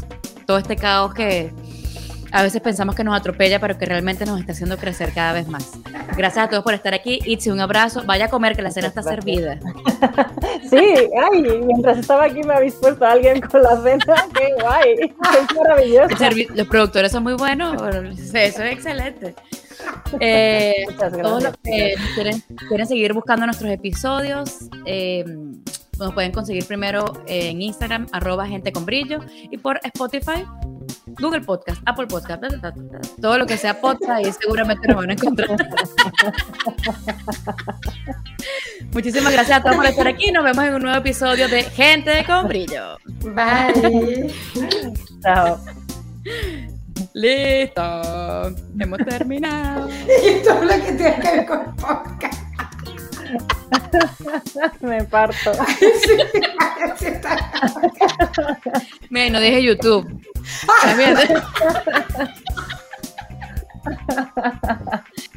todo 0.47 0.59
este 0.59 0.77
caos 0.77 1.15
que 1.15 1.53
a 2.33 2.43
veces 2.43 2.61
pensamos 2.61 2.95
que 2.95 3.05
nos 3.05 3.17
atropella, 3.17 3.61
pero 3.61 3.79
que 3.79 3.87
realmente 3.87 4.25
nos 4.25 4.41
está 4.41 4.53
haciendo 4.53 4.79
crecer 4.79 5.13
cada 5.13 5.33
vez 5.33 5.47
más. 5.49 5.73
Gracias 6.17 6.47
a 6.47 6.49
todos 6.49 6.65
por 6.65 6.75
estar 6.75 6.95
aquí. 6.95 7.21
Itzi, 7.27 7.51
un 7.51 7.61
abrazo. 7.61 8.03
Vaya 8.07 8.27
a 8.27 8.29
comer, 8.29 8.57
que 8.57 8.63
la 8.63 8.71
cena 8.71 8.89
está 8.89 9.03
servida. 9.03 9.59
Sí, 10.69 10.79
ay, 10.79 11.43
mientras 11.65 11.99
estaba 11.99 12.25
aquí 12.25 12.43
me 12.43 12.55
habéis 12.55 12.75
puesto 12.75 13.05
a 13.05 13.13
alguien 13.13 13.41
con 13.41 13.63
la 13.63 13.77
cena. 13.83 14.27
Qué 14.35 14.55
guay. 14.61 14.95
Es 15.01 15.57
maravilloso. 15.57 16.17
Los 16.55 16.67
productores 16.67 17.13
son 17.13 17.23
muy 17.23 17.35
buenos. 17.35 17.81
Eso 17.83 18.63
es 18.63 18.73
excelente. 18.73 19.35
Eh, 20.21 20.87
todos 21.23 21.43
los 21.43 21.55
que 21.63 21.95
quieren, 22.15 22.43
quieren, 22.69 22.87
seguir 22.87 23.13
buscando 23.13 23.47
nuestros 23.47 23.71
episodios, 23.71 24.69
eh, 24.87 25.25
nos 25.99 26.15
pueden 26.15 26.33
conseguir 26.33 26.67
primero 26.67 27.05
en 27.27 27.63
Instagram, 27.63 28.07
arroba 28.13 28.47
gente 28.47 28.73
con 28.73 28.85
brillo, 28.87 29.21
y 29.51 29.59
por 29.59 29.81
Spotify, 29.85 30.45
Google 31.19 31.41
Podcast, 31.41 31.83
Apple 31.87 32.07
Podcast, 32.07 32.43
todo 33.21 33.39
lo 33.39 33.47
que 33.47 33.57
sea 33.57 33.81
podcast 33.81 34.27
y 34.27 34.33
seguramente 34.33 34.89
nos 34.89 34.97
van 34.97 35.11
a 35.11 35.13
encontrar. 35.13 35.49
Muchísimas 38.93 39.33
gracias 39.33 39.59
a 39.59 39.63
todos 39.63 39.77
por 39.77 39.87
estar 39.87 40.07
aquí. 40.07 40.31
Nos 40.33 40.45
vemos 40.45 40.65
en 40.65 40.75
un 40.75 40.83
nuevo 40.83 40.99
episodio 40.99 41.49
de 41.49 41.63
Gente 41.65 42.25
con 42.25 42.49
Brillo. 42.49 42.99
Bye. 43.23 44.33
Chao. 45.23 45.59
Listo. 47.15 48.55
Hemos 48.79 48.99
terminado. 48.99 49.89
y 50.07 50.43
todo 50.43 50.63
lo 50.63 50.75
que 50.75 50.93
tiene 50.93 51.21
que 51.21 51.31
ver 51.31 51.47
con 51.47 51.77
podcast. 51.77 52.52
Me 54.81 55.05
parto. 55.05 55.53
Me, 59.11 59.31
no 59.31 59.41
dije 59.41 59.63
YouTube. 59.63 60.07